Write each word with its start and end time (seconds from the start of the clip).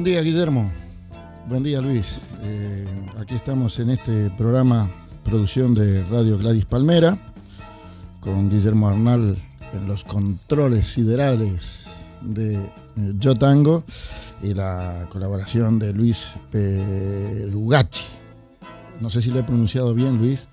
Buen 0.00 0.14
día, 0.14 0.22
Guillermo. 0.22 0.72
Buen 1.46 1.62
día, 1.62 1.82
Luis. 1.82 2.22
Eh, 2.42 2.86
aquí 3.18 3.34
estamos 3.34 3.78
en 3.80 3.90
este 3.90 4.30
programa, 4.30 4.88
producción 5.22 5.74
de 5.74 6.02
Radio 6.04 6.38
Gladys 6.38 6.64
Palmera, 6.64 7.18
con 8.18 8.48
Guillermo 8.48 8.88
Arnal 8.88 9.36
en 9.74 9.86
los 9.86 10.04
controles 10.04 10.86
siderales 10.86 12.08
de 12.22 12.54
eh, 12.54 13.12
Yo 13.18 13.34
Tango 13.34 13.84
y 14.42 14.54
la 14.54 15.06
colaboración 15.10 15.78
de 15.78 15.92
Luis 15.92 16.28
Perugachi. 16.50 18.06
No 19.02 19.10
sé 19.10 19.20
si 19.20 19.30
lo 19.30 19.40
he 19.40 19.42
pronunciado 19.42 19.94
bien, 19.94 20.16
Luis. 20.16 20.48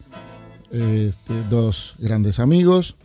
Este, 0.71 1.43
dos 1.49 1.95
grandes 1.99 2.41
amigos. 2.41 2.97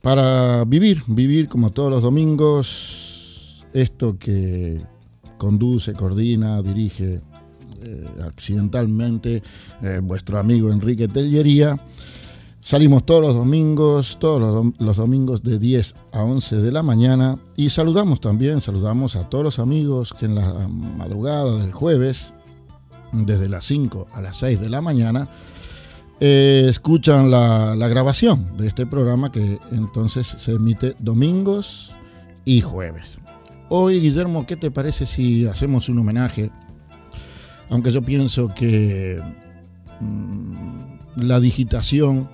Para 0.00 0.64
vivir, 0.64 1.04
vivir 1.06 1.46
como 1.46 1.70
todos 1.70 1.88
los 1.88 2.02
domingos, 2.02 3.62
esto 3.72 4.18
que 4.18 4.90
conduce, 5.42 5.92
coordina, 5.92 6.62
dirige 6.62 7.20
eh, 7.80 8.08
accidentalmente 8.24 9.42
eh, 9.82 9.98
vuestro 10.00 10.38
amigo 10.38 10.70
Enrique 10.70 11.08
Tellería. 11.08 11.76
Salimos 12.60 13.04
todos 13.04 13.22
los 13.22 13.34
domingos, 13.34 14.18
todos 14.20 14.72
los, 14.78 14.96
domingos 14.96 15.42
de 15.42 15.58
10 15.58 15.96
a 16.12 16.22
11 16.22 16.58
de 16.58 16.70
la 16.70 16.84
mañana 16.84 17.40
y 17.56 17.70
saludamos 17.70 18.20
también, 18.20 18.60
saludamos 18.60 19.16
a 19.16 19.28
todos 19.28 19.42
los 19.42 19.58
amigos 19.58 20.14
que 20.16 20.26
en 20.26 20.36
la 20.36 20.68
madrugada 20.68 21.58
del 21.58 21.72
jueves, 21.72 22.34
desde 23.10 23.48
las 23.48 23.64
5 23.64 24.06
a 24.12 24.22
las 24.22 24.36
6 24.36 24.60
de 24.60 24.70
la 24.70 24.80
mañana, 24.80 25.28
eh, 26.20 26.66
escuchan 26.68 27.32
la, 27.32 27.74
grabación 27.88 28.56
de 28.56 28.68
este 28.68 28.86
programa 28.86 29.32
que 29.32 29.58
entonces 29.72 30.24
se 30.24 30.52
emite 30.52 30.94
domingos 31.00 31.90
y 32.44 32.60
jueves. 32.60 33.18
Hoy, 33.74 34.00
Guillermo, 34.00 34.44
¿qué 34.44 34.54
te 34.54 34.70
parece 34.70 35.06
si 35.06 35.46
hacemos 35.46 35.88
un 35.88 35.98
homenaje? 35.98 36.50
Aunque 37.70 37.90
yo 37.90 38.02
pienso 38.02 38.52
que 38.54 39.18
mm, 39.98 41.22
la 41.22 41.40
digitación 41.40 42.28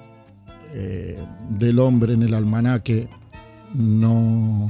eh, 0.75 1.17
del 1.49 1.79
hombre 1.79 2.15
en 2.15 2.25
el 2.25 2.35
almanaque 2.35 3.09
no, 3.73 4.69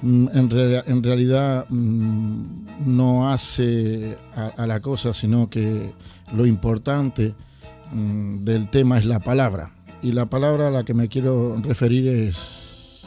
mm, 0.00 0.28
en, 0.32 1.02
realidad 1.02 1.66
mm, 1.68 2.86
no 2.86 3.30
hace 3.30 4.16
a, 4.34 4.66
la 4.66 4.80
cosa, 4.80 5.12
sino 5.12 5.50
que 5.50 5.92
lo 6.34 6.46
importante 6.46 7.34
del 7.92 8.70
tema 8.70 8.96
es 8.96 9.04
la 9.04 9.20
palabra. 9.20 9.72
Y 10.00 10.12
la 10.12 10.24
palabra 10.24 10.68
a 10.68 10.70
la 10.70 10.84
que 10.86 10.94
me 10.94 11.08
quiero 11.08 11.58
referir 11.62 12.08
es 12.08 13.02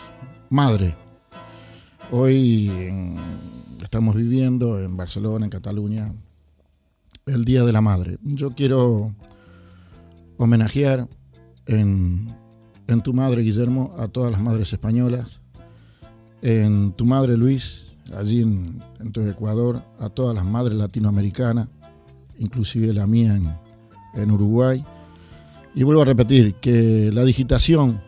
madre. 0.52 1.08
Hoy 2.11 2.71
estamos 3.83 4.15
viviendo 4.15 4.79
en 4.79 4.97
Barcelona, 4.97 5.45
en 5.45 5.52
Cataluña, 5.52 6.11
el 7.27 7.45
Día 7.45 7.63
de 7.63 7.71
la 7.71 7.81
Madre. 7.81 8.17
Yo 8.23 8.49
quiero 8.49 9.13
homenajear 10.37 11.07
en, 11.67 12.33
tu 13.03 13.13
madre, 13.13 13.43
Guillermo, 13.43 13.93
a 13.95 14.07
todas 14.07 14.31
las 14.31 14.41
madres 14.41 14.73
españolas, 14.73 15.39
en 16.41 16.93
tu 16.93 17.05
madre, 17.05 17.37
Luis, 17.37 17.85
allí 18.17 18.41
en, 18.41 18.81
tu 19.11 19.21
Ecuador, 19.21 19.83
a 19.99 20.09
todas 20.09 20.33
las 20.33 20.45
madres 20.45 20.80
latinoamericanas, 20.80 21.67
inclusive 22.39 22.92
la 22.92 23.05
mía 23.05 23.39
en, 24.15 24.31
Uruguay. 24.31 24.83
Y 25.75 25.83
vuelvo 25.83 26.02
a 26.02 26.05
repetir 26.05 26.55
que 26.55 27.11
la 27.14 27.23
digitación 27.23 28.02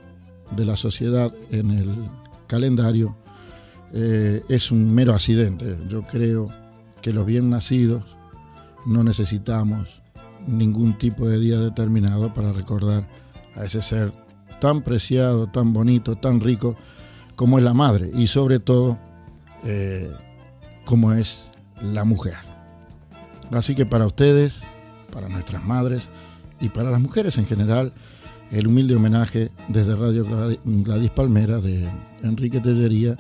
de 0.58 0.66
la 0.66 0.76
sociedad 0.76 1.32
en 1.52 1.70
el 1.70 1.88
calendario 2.48 3.21
eh, 3.94 4.44
es 4.50 4.72
un 4.72 4.94
mero 4.94 5.14
accidente. 5.14 5.78
Yo 5.88 6.04
creo 6.04 6.50
que 7.02 7.14
los 7.14 7.26
bien 7.26 7.50
nacidos 7.50 8.04
no 8.86 9.04
necesitamos 9.04 10.02
ningún 10.48 10.98
tipo 10.98 11.28
de 11.28 11.40
día 11.40 11.60
determinado 11.60 12.34
para 12.34 12.54
recordar 12.54 13.08
a 13.56 13.66
ese 13.66 13.82
ser 13.82 14.12
tan 14.60 14.82
preciado, 14.82 15.48
tan 15.48 15.74
bonito, 15.74 16.16
tan 16.16 16.40
rico 16.40 16.76
como 17.36 17.58
es 17.58 17.64
la 17.64 17.74
madre 17.74 18.12
y 18.14 18.28
sobre 18.28 18.60
todo 18.60 18.98
eh, 19.64 20.12
como 20.86 21.14
es 21.14 21.52
la 21.82 22.04
mujer. 22.04 22.36
Así 23.52 23.76
que 23.76 23.86
para 23.86 24.06
ustedes, 24.06 24.64
para 25.12 25.28
nuestras 25.28 25.64
madres 25.64 26.10
y 26.60 26.70
para 26.70 26.92
las 26.92 27.02
mujeres 27.02 27.38
en 27.38 27.46
general, 27.46 27.94
el 28.52 28.68
humilde 28.68 28.96
homenaje 28.96 29.50
desde 29.68 29.96
Radio 29.96 30.26
Gladys 30.66 31.12
Palmera 31.12 31.60
de 31.60 31.88
Enrique 32.22 32.60
Tellería 32.60 33.18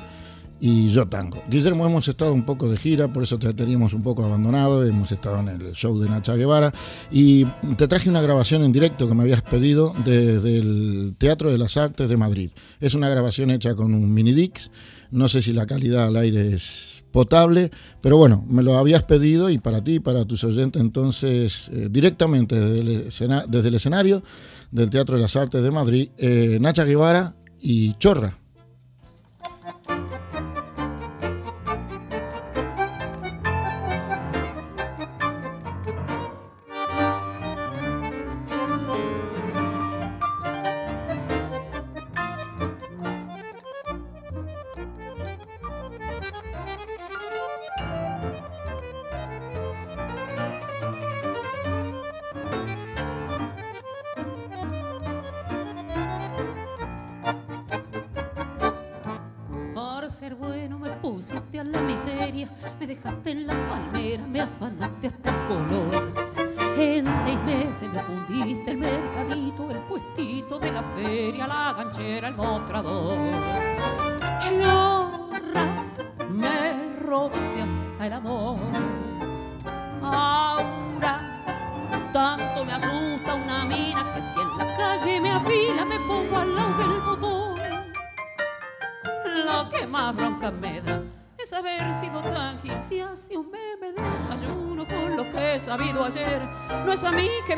y 0.64 0.92
yo 0.92 1.08
tango. 1.08 1.42
Guillermo, 1.50 1.88
hemos 1.88 2.08
estado 2.08 2.32
un 2.32 2.46
poco 2.46 2.70
de 2.70 2.78
gira, 2.78 3.12
por 3.12 3.24
eso 3.24 3.40
te 3.40 3.52
teníamos 3.52 3.94
un 3.94 4.04
poco 4.04 4.24
abandonado, 4.24 4.86
hemos 4.86 5.12
estado 5.12 5.40
en 5.40 5.48
el 5.48 5.74
show 5.74 6.00
de 6.00 6.08
Nacha 6.08 6.36
Guevara 6.36 6.72
y 7.12 7.46
te 7.78 7.88
traje 7.88 8.12
una 8.12 8.22
grabación 8.22 8.64
en 8.64 8.72
directo 8.72 9.10
que 9.10 9.16
me 9.16 9.24
habías 9.24 9.42
pedido 9.42 9.92
desde 10.06 10.58
el 10.58 11.16
Teatro 11.18 11.52
de 11.52 11.58
las 11.58 11.78
Artes 11.78 12.08
de 12.08 12.16
Madrid. 12.16 12.52
Es 12.80 12.94
una 12.94 13.10
grabación 13.10 13.50
hecha 13.50 13.74
con 13.74 13.96
un 13.96 14.14
mini 14.14 14.34
Dix, 14.34 14.70
no 15.10 15.28
sé 15.28 15.42
si 15.42 15.52
la 15.52 15.66
calidad 15.66 16.06
al 16.06 16.16
aire 16.16 16.54
es 16.54 17.04
potable, 17.12 17.72
pero 18.00 18.18
bueno, 18.18 18.46
me 18.48 18.62
lo 18.62 18.78
habías 18.78 19.02
pedido 19.02 19.50
y 19.50 19.58
para 19.58 19.84
ti, 19.84 20.00
para 20.00 20.26
tus 20.26 20.44
oyentes, 20.44 20.80
entonces 20.80 21.72
eh, 21.74 21.88
directamente 21.90 22.60
desde 22.60 23.68
el, 23.68 23.76
escenario 23.76 24.24
del 24.70 24.92
Teatro 24.92 25.16
de 25.16 25.24
las 25.24 25.36
Artes 25.36 25.64
de 25.64 25.72
Madrid, 25.72 26.10
eh, 26.20 26.60
Nacha 26.62 26.84
Guevara 26.84 27.34
y 27.60 27.96
Chorra. 27.96 28.41
reduciste 61.22 61.60
a 61.60 61.64
la 61.64 61.82
miseria, 61.82 62.50
me 62.80 62.88
dejaste 62.88 63.32
en 63.32 63.46
la 63.46 63.54
palmera, 63.54 64.26
me 64.26 64.42
afanaste 64.42 65.08
hasta 65.08 65.30
el 65.30 65.48
color. 65.48 66.14
En 66.78 67.06
seis 67.24 67.40
meses 67.46 67.90
me 67.94 68.00
fundiste 68.00 68.72
el 68.72 68.78
mercadito, 68.78 69.70
el 69.70 69.78
puestito 69.80 70.58
de 70.58 70.72
la 70.72 70.82
feria, 70.82 71.46
la 71.46 71.74
ganchera, 71.74 72.30
el 72.30 72.36
mostrador. 72.36 73.20
Llora, 74.50 75.86
me 76.30 77.00
robaste 77.06 77.62
hasta 77.62 78.08
el 78.08 78.14
amor. 78.14 78.71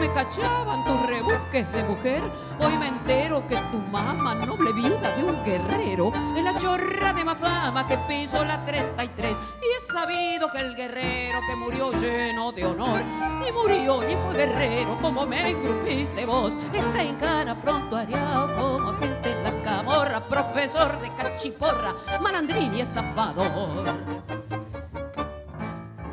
Cachaban 0.09 0.83
tus 0.83 1.05
rebusques 1.05 1.71
de 1.71 1.83
mujer. 1.83 2.21
Hoy 2.59 2.77
me 2.77 2.87
entero 2.87 3.45
que 3.47 3.55
tu 3.71 3.77
mamá, 3.77 4.35
noble 4.35 4.73
viuda 4.73 5.15
de 5.15 5.23
un 5.23 5.43
guerrero, 5.43 6.11
es 6.35 6.43
la 6.43 6.57
chorra 6.57 7.13
de 7.13 7.23
más 7.23 7.37
fama 7.37 7.87
que 7.87 7.97
piso 7.99 8.43
la 8.43 8.63
33. 8.65 9.37
Y 9.61 9.65
he 9.65 9.79
sabido 9.79 10.51
que 10.51 10.59
el 10.59 10.75
guerrero 10.75 11.39
que 11.47 11.55
murió 11.55 11.91
lleno 11.93 12.51
de 12.51 12.65
honor, 12.65 13.01
ni 13.41 13.51
murió 13.51 14.01
ni 14.01 14.15
fue 14.15 14.33
guerrero 14.33 14.97
como 15.01 15.25
me 15.25 15.51
engrupiste 15.51 16.25
vos. 16.25 16.53
Está 16.73 17.03
en 17.03 17.15
cana 17.15 17.59
pronto 17.59 17.95
haría 17.95 18.47
como 18.57 18.89
agente 18.89 19.31
en 19.31 19.43
la 19.43 19.63
camorra, 19.63 20.23
profesor 20.27 20.99
de 20.99 21.09
cachiporra, 21.13 21.93
malandrín 22.21 22.75
y 22.75 22.81
estafador. 22.81 23.87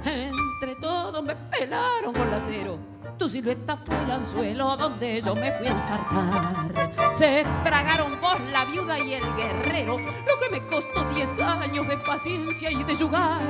Entre 0.04 0.76
todos 0.80 1.22
me 1.22 1.34
pelaron 1.34 2.12
con 2.12 2.30
la 2.30 2.36
acero 2.36 2.89
tu 3.20 3.28
silueta 3.28 3.76
fue 3.76 3.94
el 4.02 4.10
anzuelo 4.12 4.78
donde 4.78 5.20
yo 5.20 5.34
me 5.34 5.52
fui 5.52 5.66
a 5.66 5.72
ensartar. 5.72 7.14
Se 7.14 7.44
tragaron 7.62 8.18
vos 8.18 8.40
la 8.50 8.64
viuda 8.64 8.98
y 8.98 9.12
el 9.12 9.36
guerrero, 9.36 9.98
lo 9.98 10.40
que 10.40 10.48
me 10.50 10.66
costó 10.66 11.04
diez 11.14 11.38
años 11.38 11.86
de 11.86 11.98
paciencia 11.98 12.70
y 12.70 12.82
de 12.82 12.96
jugar. 12.96 13.42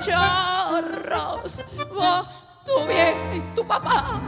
Chorros, 0.00 1.64
vos, 1.94 2.44
tu 2.66 2.84
vieja 2.88 3.36
y 3.36 3.54
tu 3.54 3.64
papá, 3.64 4.20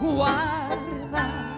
guarda. 0.00 1.54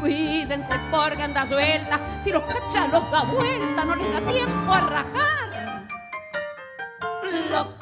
Cuídense 0.00 0.78
porque 0.92 1.24
anda 1.24 1.44
suelta, 1.44 1.98
si 2.22 2.30
los 2.30 2.44
cachalos 2.44 3.10
da 3.10 3.24
vuelta 3.24 3.84
no 3.84 3.96
les 3.96 4.12
da 4.12 4.20
tiempo 4.30 4.72
a 4.72 4.80
rajar. 4.82 5.88
Lo 7.50 7.76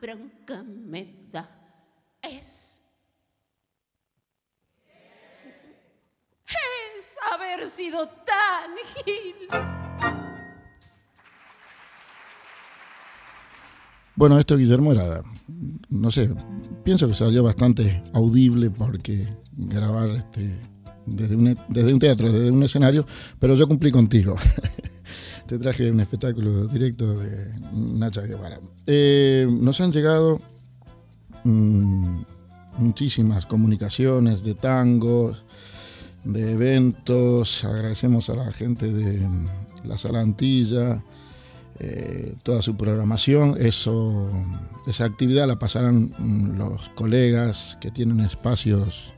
bronca 0.00 0.62
me 0.62 1.28
es. 2.22 2.82
Es 6.98 7.16
haber 7.32 7.66
sido 7.68 8.08
tan 8.08 8.76
gil. 9.04 9.34
Bueno, 14.16 14.38
esto 14.38 14.56
Guillermo 14.56 14.92
era, 14.92 15.22
no 15.88 16.10
sé, 16.10 16.30
pienso 16.84 17.08
que 17.08 17.14
salió 17.14 17.42
bastante 17.42 18.02
audible 18.12 18.68
porque 18.70 19.26
grabar 19.52 20.10
este, 20.10 20.58
desde, 21.06 21.36
un, 21.36 21.58
desde 21.68 21.94
un 21.94 21.98
teatro, 21.98 22.30
desde 22.30 22.50
un 22.50 22.62
escenario, 22.62 23.06
pero 23.38 23.54
yo 23.54 23.66
cumplí 23.66 23.90
contigo. 23.90 24.36
Te 25.50 25.58
traje 25.58 25.90
un 25.90 25.98
espectáculo 25.98 26.68
directo 26.68 27.18
de 27.18 27.52
Nacha 27.72 28.20
Guevara. 28.20 28.60
Eh, 28.86 29.48
nos 29.50 29.80
han 29.80 29.90
llegado 29.90 30.40
mm, 31.42 32.20
muchísimas 32.78 33.46
comunicaciones 33.46 34.44
de 34.44 34.54
tangos, 34.54 35.42
de 36.22 36.52
eventos. 36.52 37.64
Agradecemos 37.64 38.30
a 38.30 38.36
la 38.36 38.52
gente 38.52 38.92
de 38.92 39.26
la 39.82 39.98
Salantilla 39.98 41.02
eh, 41.80 42.36
toda 42.44 42.62
su 42.62 42.76
programación. 42.76 43.56
Eso, 43.58 44.30
esa 44.86 45.04
actividad 45.04 45.48
la 45.48 45.58
pasarán 45.58 46.12
mm, 46.16 46.58
los 46.58 46.90
colegas 46.90 47.76
que 47.80 47.90
tienen 47.90 48.20
espacios 48.20 49.14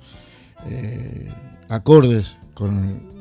eh, 0.64 1.30
acordes 1.68 2.38
con 2.54 3.11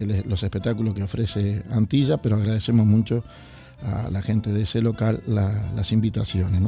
los 0.00 0.42
espectáculos 0.42 0.94
que 0.94 1.02
ofrece 1.02 1.62
Antilla, 1.70 2.16
pero 2.18 2.36
agradecemos 2.36 2.86
mucho 2.86 3.24
a 3.82 4.10
la 4.10 4.22
gente 4.22 4.52
de 4.52 4.62
ese 4.62 4.82
local 4.82 5.22
las 5.26 5.92
invitaciones. 5.92 6.60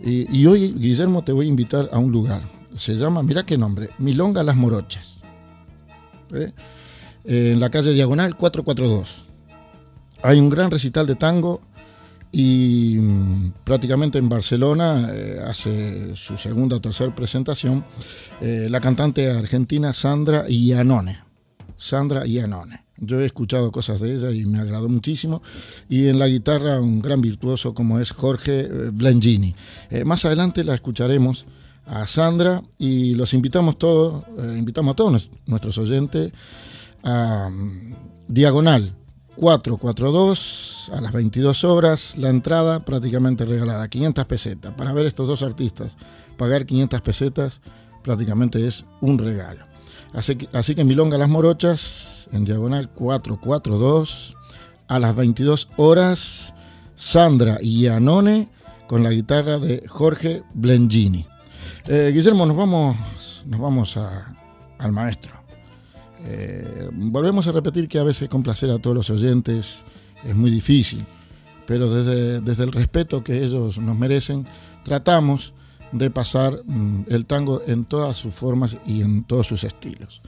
Y, 0.00 0.46
hoy, 0.46 0.74
Guillermo, 0.76 1.22
te 1.22 1.32
voy 1.32 1.46
a 1.46 1.48
invitar 1.48 1.88
a 1.92 1.98
un 1.98 2.12
lugar. 2.12 2.42
Se 2.76 2.94
llama, 2.94 3.22
mira 3.22 3.44
qué 3.44 3.58
nombre, 3.58 3.90
Milonga 3.98 4.42
Las 4.42 4.56
Morochas. 4.56 5.18
¿eh? 6.32 6.52
En 7.24 7.58
la 7.58 7.70
calle 7.70 7.92
Diagonal 7.92 8.36
442 8.36 9.24
hay 10.22 10.38
un 10.38 10.50
gran 10.50 10.70
recital 10.70 11.06
de 11.06 11.14
tango 11.14 11.60
y 12.32 12.96
mm, 12.98 13.52
prácticamente 13.64 14.18
en 14.18 14.28
Barcelona 14.28 15.08
eh, 15.12 15.40
hace 15.46 16.14
su 16.14 16.36
segunda 16.36 16.76
o 16.76 16.80
tercera 16.80 17.14
presentación 17.14 17.84
eh, 18.40 18.66
la 18.68 18.80
cantante 18.80 19.30
argentina 19.30 19.92
Sandra 19.92 20.44
Iannone. 20.48 21.27
Sandra 21.78 22.26
Iannone. 22.26 22.84
Yo 22.98 23.20
he 23.20 23.24
escuchado 23.24 23.72
cosas 23.72 24.00
de 24.00 24.14
ella 24.14 24.30
y 24.32 24.44
me 24.44 24.58
agradó 24.58 24.90
muchísimo. 24.90 25.40
Y 25.88 26.08
en 26.08 26.18
la 26.18 26.28
guitarra 26.28 26.80
un 26.80 27.00
gran 27.00 27.22
virtuoso 27.22 27.72
como 27.72 27.98
es 27.98 28.10
Jorge 28.10 28.60
eh, 28.60 28.90
Blengini. 28.92 29.54
más 30.04 30.26
adelante 30.26 30.64
la 30.64 30.74
escucharemos 30.74 31.46
a 31.86 32.06
Sandra 32.06 32.62
y 32.76 33.14
los 33.14 33.32
invitamos 33.32 33.78
todos, 33.78 34.24
invitamos 34.54 34.92
a 34.92 34.96
todos 34.96 35.30
nuestros 35.46 35.78
oyentes 35.78 36.32
a 37.02 37.48
mm, 37.50 37.94
Diagonal 38.28 38.94
442 39.38 40.90
a 40.92 41.00
las 41.00 41.12
22 41.12 41.64
horas, 41.64 42.16
la 42.18 42.28
entrada 42.28 42.84
prácticamente 42.84 43.44
regalada, 43.44 43.88
500 43.88 44.24
pesetas. 44.24 44.74
Para 44.74 44.92
ver 44.92 45.06
estos 45.06 45.28
dos 45.28 45.42
artistas, 45.42 45.96
pagar 46.36 46.66
500 46.66 47.00
pesetas 47.02 47.60
prácticamente 48.02 48.66
es 48.66 48.84
un 49.00 49.18
regalo. 49.18 49.67
Así 50.14 50.36
que, 50.36 50.48
así 50.56 50.74
Milonga 50.84 51.18
Las 51.18 51.28
Morochas, 51.28 52.28
en 52.32 52.44
diagonal 52.44 52.88
442, 52.90 54.36
a 54.88 54.98
las 54.98 55.14
22 55.14 55.68
horas, 55.76 56.54
Sandra 56.96 57.58
y 57.60 57.86
Anone 57.86 58.48
con 58.86 59.02
la 59.02 59.10
guitarra 59.10 59.58
de 59.58 59.86
Jorge 59.86 60.42
Blengini. 60.54 61.26
Eh, 61.86 62.10
Guillermo, 62.12 62.46
nos 62.46 62.56
vamos, 62.56 62.96
nos 63.46 63.60
vamos 63.60 63.96
al 64.78 64.92
maestro. 64.92 65.32
Eh, 66.24 66.88
volvemos 66.92 67.46
a 67.46 67.52
repetir 67.52 67.86
que 67.86 67.98
a 67.98 68.02
veces 68.02 68.28
complacer 68.28 68.70
a 68.70 68.78
todos 68.78 68.96
los 68.96 69.10
oyentes 69.10 69.84
es 70.24 70.34
muy 70.34 70.50
difícil, 70.50 71.04
pero 71.66 71.88
desde, 71.90 72.40
desde 72.40 72.64
el 72.64 72.72
respeto 72.72 73.22
que 73.22 73.44
ellos 73.44 73.78
nos 73.78 73.96
merecen, 73.96 74.46
tratamos 74.84 75.52
de 75.92 76.10
pasar 76.10 76.62
mm, 76.64 77.04
el 77.08 77.26
tango 77.26 77.62
en 77.66 77.84
todas 77.84 78.16
sus 78.16 78.34
formas 78.34 78.76
y 78.86 79.02
en 79.02 79.24
todos 79.24 79.46
sus 79.46 79.64
estilos. 79.64 80.22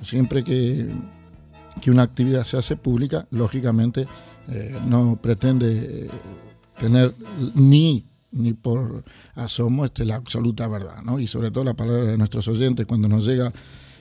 Siempre 0.00 0.42
que, 0.42 0.88
que 1.80 1.90
una 1.90 2.02
actividad 2.02 2.44
se 2.44 2.56
hace 2.56 2.76
pública, 2.76 3.26
lógicamente 3.30 4.06
eh, 4.48 4.76
no 4.86 5.18
pretende 5.20 6.10
tener 6.78 7.14
ni 7.54 8.04
ni 8.32 8.52
por 8.54 9.04
asomo 9.34 9.84
este, 9.84 10.04
la 10.04 10.16
absoluta 10.16 10.66
verdad, 10.66 11.02
¿no? 11.04 11.20
Y 11.20 11.28
sobre 11.28 11.50
todo 11.50 11.64
la 11.64 11.74
palabra 11.74 12.06
de 12.06 12.18
nuestros 12.18 12.48
oyentes 12.48 12.86
cuando 12.86 13.08
nos 13.08 13.26
llega 13.26 13.52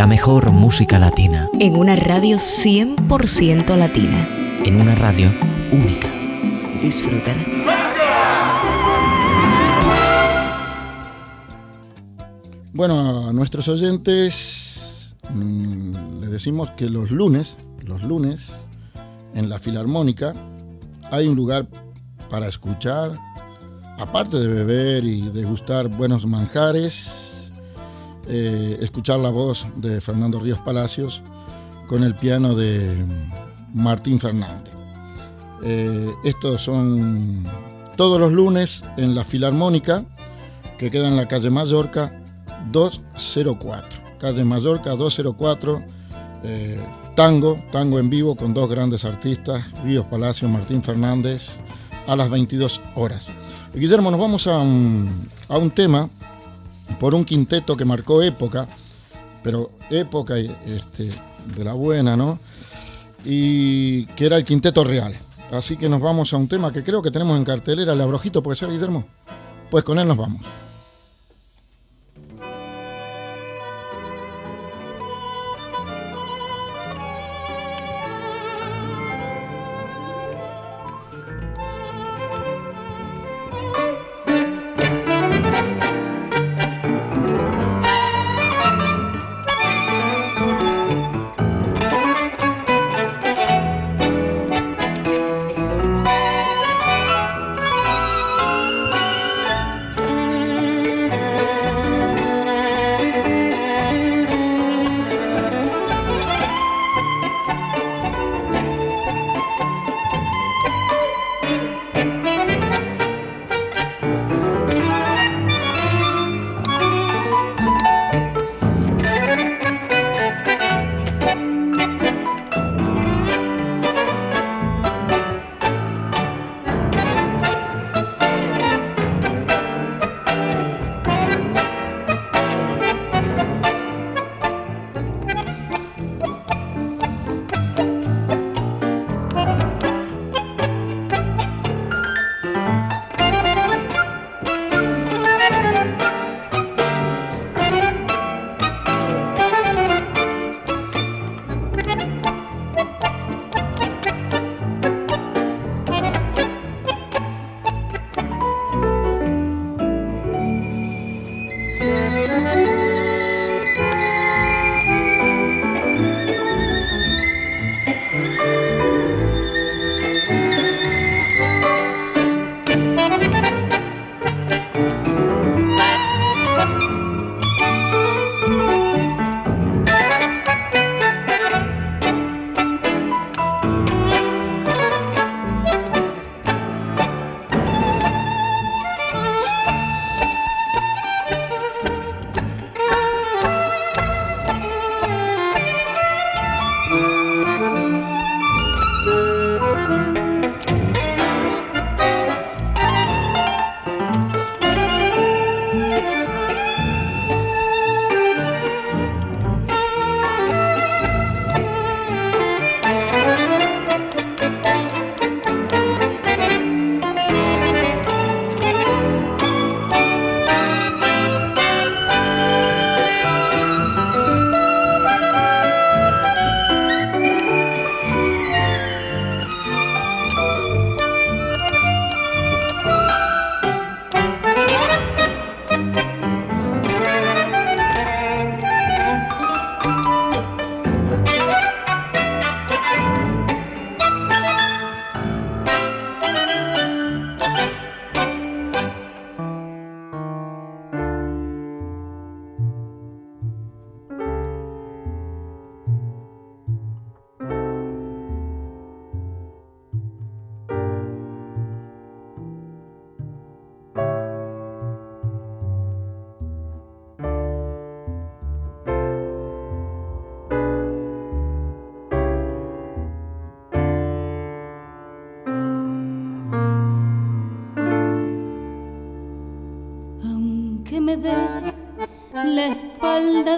La 0.00 0.06
mejor 0.06 0.50
música 0.50 0.98
latina. 0.98 1.50
En 1.60 1.76
una 1.76 1.94
radio 1.94 2.38
100% 2.38 3.76
latina. 3.76 4.26
En 4.64 4.80
una 4.80 4.94
radio 4.94 5.30
única. 5.70 6.08
Disfrútala. 6.80 7.44
Bueno, 12.72 13.28
a 13.28 13.32
nuestros 13.34 13.68
oyentes 13.68 15.16
mm, 15.34 16.20
les 16.22 16.30
decimos 16.30 16.70
que 16.70 16.88
los 16.88 17.10
lunes, 17.10 17.58
los 17.84 18.02
lunes, 18.02 18.52
en 19.34 19.50
la 19.50 19.58
Filarmónica, 19.58 20.32
hay 21.10 21.26
un 21.26 21.36
lugar 21.36 21.68
para 22.30 22.48
escuchar, 22.48 23.18
aparte 23.98 24.38
de 24.38 24.48
beber 24.48 25.04
y 25.04 25.28
degustar 25.28 25.88
buenos 25.88 26.24
manjares, 26.24 27.19
eh, 28.32 28.78
escuchar 28.80 29.18
la 29.18 29.30
voz 29.30 29.66
de 29.76 30.00
Fernando 30.00 30.38
Ríos 30.38 30.58
Palacios 30.58 31.22
con 31.88 32.04
el 32.04 32.14
piano 32.14 32.54
de 32.54 32.94
Martín 33.74 34.20
Fernández. 34.20 34.72
Eh, 35.64 36.10
estos 36.24 36.62
son 36.62 37.44
todos 37.96 38.20
los 38.20 38.32
lunes 38.32 38.84
en 38.96 39.14
la 39.14 39.24
Filarmónica, 39.24 40.04
que 40.78 40.90
queda 40.90 41.08
en 41.08 41.16
la 41.16 41.26
calle 41.26 41.50
Mallorca 41.50 42.22
204. 42.70 44.00
Calle 44.18 44.44
Mallorca 44.44 44.90
204. 44.90 45.82
Eh, 46.44 46.80
tango, 47.16 47.60
tango 47.72 47.98
en 47.98 48.08
vivo 48.08 48.36
con 48.36 48.54
dos 48.54 48.70
grandes 48.70 49.04
artistas, 49.04 49.64
Ríos 49.84 50.04
Palacios, 50.04 50.50
Martín 50.50 50.82
Fernández, 50.82 51.58
a 52.06 52.14
las 52.14 52.30
22 52.30 52.80
horas. 52.94 53.28
Guillermo, 53.74 54.10
nos 54.10 54.20
vamos 54.20 54.46
a 54.46 54.62
a 55.50 55.58
un 55.58 55.70
tema 55.70 56.08
por 57.00 57.14
un 57.14 57.24
quinteto 57.24 57.76
que 57.76 57.86
marcó 57.86 58.22
época, 58.22 58.68
pero 59.42 59.70
época 59.88 60.36
este, 60.36 61.10
de 61.56 61.64
la 61.64 61.72
buena, 61.72 62.14
¿no? 62.14 62.38
Y 63.24 64.04
que 64.08 64.26
era 64.26 64.36
el 64.36 64.44
quinteto 64.44 64.84
real. 64.84 65.16
Así 65.50 65.78
que 65.78 65.88
nos 65.88 66.00
vamos 66.00 66.32
a 66.32 66.36
un 66.36 66.46
tema 66.46 66.70
que 66.70 66.84
creo 66.84 67.02
que 67.02 67.10
tenemos 67.10 67.36
en 67.38 67.44
cartelera, 67.44 67.94
el 67.94 68.00
abrojito, 68.02 68.42
¿puede 68.42 68.56
ser, 68.56 68.70
Guillermo? 68.70 69.06
Pues 69.70 69.82
con 69.82 69.98
él 69.98 70.06
nos 70.06 70.18
vamos. 70.18 70.42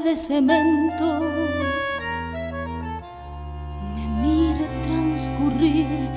De 0.05 0.17
cemento 0.17 1.21
me 3.95 4.05
mire 4.21 4.67
transcurrir 4.85 6.09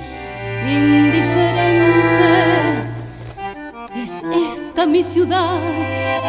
indiferente. 0.68 2.34
Es 3.96 4.14
esta 4.50 4.86
mi 4.88 5.04
ciudad, 5.04 5.60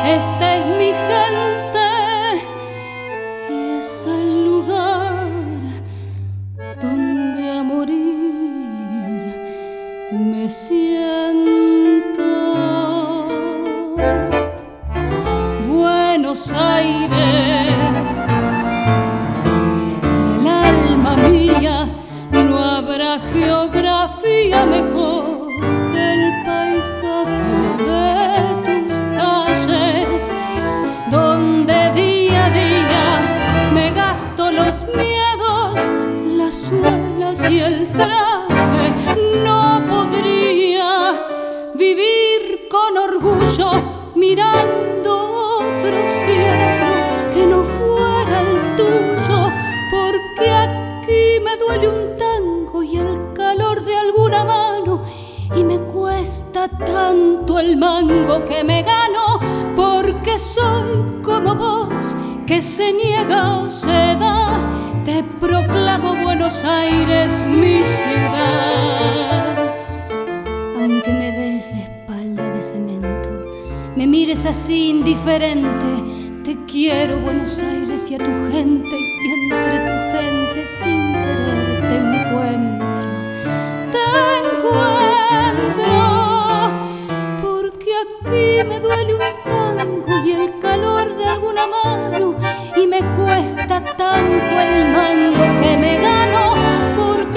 esta 0.05 0.57
es 0.57 0.67
mi 0.79 0.93
gente 0.93 1.86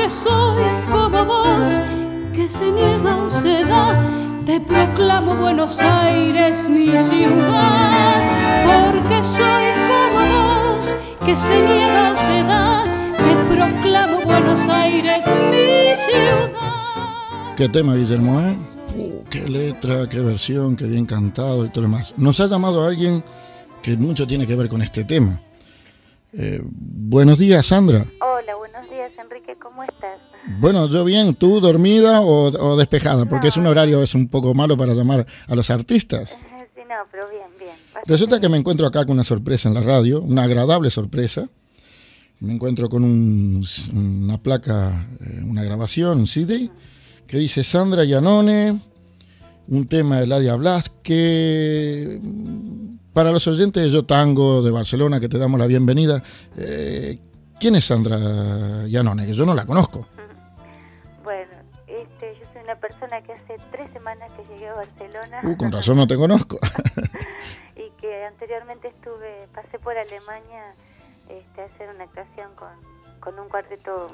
soy 0.10 0.64
como 0.92 1.26
vos 1.26 1.70
que 2.34 2.48
se 2.48 2.72
niega 2.72 3.18
o 3.18 3.30
se 3.30 3.64
da. 3.66 4.06
Te 4.46 4.60
proclamo 4.60 5.36
Buenos 5.36 5.80
Aires 5.80 6.68
mi 6.68 6.88
ciudad, 6.88 8.16
porque 8.66 9.22
soy 9.24 9.68
como 9.90 10.26
vos 10.34 10.96
que 11.26 11.36
se 11.36 11.62
niega 11.68 12.14
o 12.14 12.16
se 12.16 12.44
da. 12.44 12.84
Te 13.18 13.56
proclamo 13.56 14.22
Buenos 14.22 14.68
Aires 14.68 15.26
mi 15.28 15.96
ciudad. 15.96 17.56
¿Qué 17.56 17.70
tema, 17.70 17.94
Guillermo? 17.96 18.40
eh? 18.42 18.58
Uh, 18.96 19.24
qué 19.30 19.48
letra, 19.48 20.08
qué 20.10 20.20
versión, 20.20 20.76
qué 20.76 20.86
bien 20.86 21.06
cantado 21.06 21.66
y 21.66 21.70
todo 21.70 21.82
lo 21.84 21.90
demás. 21.90 22.14
Nos 22.18 22.40
ha 22.40 22.48
llamado 22.48 22.84
alguien 22.84 23.24
que 23.84 23.96
mucho 23.98 24.26
tiene 24.26 24.48
que 24.48 24.56
ver 24.56 24.68
con 24.68 24.82
este 24.82 25.04
tema. 25.04 25.40
Eh, 26.34 26.62
buenos 26.64 27.38
días, 27.38 27.66
Sandra. 27.66 28.06
Hola, 28.22 28.29
buenos 28.58 28.90
días, 28.90 29.12
Enrique, 29.22 29.56
¿cómo 29.62 29.84
estás? 29.84 30.20
Bueno, 30.60 30.88
yo 30.90 31.04
bien, 31.06 31.34
¿tú 31.36 31.60
dormida 31.60 32.22
o, 32.22 32.46
o 32.48 32.78
despejada? 32.78 33.26
Porque 33.26 33.48
es 33.50 33.58
un 33.58 33.68
horario 33.68 34.02
es 34.02 34.16
un 34.16 34.28
poco 34.28 34.54
malo 34.54 34.78
para 34.78 34.94
llamar 34.94 35.26
a 35.48 35.56
los 35.56 35.70
artistas. 35.70 36.36
Sí, 36.76 36.86
no, 36.88 36.96
pero 37.12 37.30
bien, 37.30 37.44
bien. 37.60 37.76
Resulta 38.06 38.40
que 38.40 38.48
me 38.48 38.58
encuentro 38.58 38.88
acá 38.88 39.06
con 39.06 39.14
una 39.14 39.24
sorpresa 39.26 39.68
en 39.68 39.76
la 39.76 39.82
radio, 39.82 40.22
una 40.22 40.44
agradable 40.44 40.90
sorpresa. 40.90 41.48
Me 42.40 42.54
encuentro 42.54 42.88
con 42.90 43.04
un- 43.04 43.66
una 43.94 44.42
placa, 44.42 45.06
eh, 45.20 45.42
una 45.44 45.64
grabación, 45.64 46.20
un 46.20 46.28
CD, 46.28 46.70
que 47.28 47.38
dice 47.38 47.64
Sandra 47.66 48.06
Yanone, 48.06 48.80
un 49.68 49.88
tema 49.88 50.20
de 50.22 50.28
Ladia 50.28 50.56
Blasque. 50.56 52.20
Para 53.14 53.32
los 53.32 53.46
oyentes 53.48 53.84
de 53.84 53.90
Yo 53.90 54.06
Tango 54.06 54.62
de 54.64 54.72
Barcelona, 54.72 55.20
que 55.20 55.28
te 55.28 55.38
damos 55.38 55.60
la 55.60 55.68
bienvenida, 55.68 56.24
eh, 56.58 57.20
¿quién 57.60 57.76
es 57.76 57.86
Sandra 57.86 58.18
Yanone? 58.88 59.26
Que 59.26 59.34
yo 59.34 59.46
no 59.46 59.54
la 59.54 59.66
conozco. 59.66 60.08
Bueno, 61.24 61.52
este, 61.88 62.38
yo 62.40 62.46
soy 62.54 62.64
una 62.64 62.76
persona 62.76 63.22
que 63.22 63.34
hace 63.34 63.58
tres 63.72 63.92
semanas 63.92 64.32
que 64.34 64.46
llegué 64.46 64.70
a 64.70 64.74
Barcelona 64.76 65.42
Uh, 65.44 65.58
con 65.58 65.72
razón 65.72 65.98
no 65.98 66.08
te 66.08 66.16
conozco. 66.16 66.58
y 67.76 67.90
que 68.02 68.26
anteriormente 68.26 68.88
estuve, 68.88 69.48
pasé 69.54 69.78
por 69.80 69.98
Alemania 69.98 70.74
este, 71.28 71.62
a 71.62 71.66
hacer 71.66 71.90
una 71.94 72.06
actuación 72.06 72.54
con, 72.56 72.70
con 73.20 73.38
un 73.38 73.50
cuarteto 73.50 74.12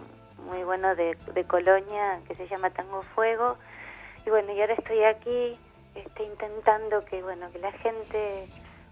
muy 0.49 0.63
bueno 0.63 0.95
de, 0.95 1.17
de 1.33 1.43
Colonia 1.45 2.19
que 2.27 2.35
se 2.35 2.47
llama 2.47 2.71
Tango 2.71 3.03
Fuego. 3.13 3.57
Y 4.25 4.29
bueno, 4.31 4.51
y 4.53 4.61
ahora 4.61 4.73
estoy 4.73 5.03
aquí 5.03 5.57
este, 5.93 6.23
intentando 6.23 7.05
que, 7.05 7.21
bueno, 7.21 7.51
que 7.51 7.59
la 7.59 7.71
gente 7.73 8.47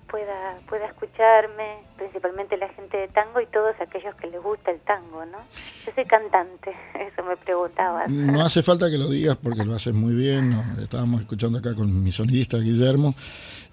pueda, 0.09 0.59
pueda 0.67 0.85
escucharme, 0.85 1.79
principalmente 1.97 2.57
la 2.57 2.69
gente 2.69 2.97
de 2.97 3.07
tango 3.07 3.41
y 3.41 3.45
todos 3.47 3.75
aquellos 3.79 4.15
que 4.15 4.27
les 4.27 4.41
gusta 4.41 4.71
el 4.71 4.79
tango, 4.81 5.25
¿no? 5.25 5.37
Yo 5.85 5.91
soy 5.93 6.05
cantante, 6.05 6.71
eso 6.99 7.23
me 7.23 7.35
preguntabas. 7.37 8.09
No 8.09 8.45
hace 8.45 8.61
falta 8.63 8.89
que 8.89 8.97
lo 8.97 9.09
digas 9.09 9.37
porque 9.41 9.63
lo 9.63 9.73
haces 9.73 9.93
muy 9.93 10.13
bien. 10.13 10.51
¿no? 10.51 10.63
Estábamos 10.81 11.21
escuchando 11.21 11.59
acá 11.59 11.75
con 11.75 12.03
mi 12.03 12.11
sonidista 12.11 12.57
Guillermo. 12.57 13.13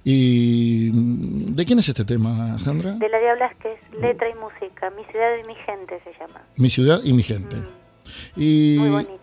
¿Y 0.04 0.90
mm, 0.92 1.54
de 1.54 1.64
quién 1.64 1.78
es 1.78 1.88
este 1.88 2.04
tema, 2.04 2.58
Sandra? 2.58 2.92
De 2.92 3.08
la 3.08 3.18
Diablas 3.18 3.54
que 3.56 3.68
es 3.68 4.00
letra 4.00 4.28
y 4.28 4.34
música, 4.34 4.90
mi 4.90 5.04
ciudad 5.04 5.36
y 5.42 5.46
mi 5.46 5.54
gente 5.54 6.00
se 6.04 6.12
llama. 6.18 6.40
Mi 6.56 6.70
ciudad 6.70 7.00
y 7.04 7.12
mi 7.12 7.22
gente. 7.22 7.56
Y, 8.36 8.76
Muy 8.78 8.90
bonito. 8.90 9.19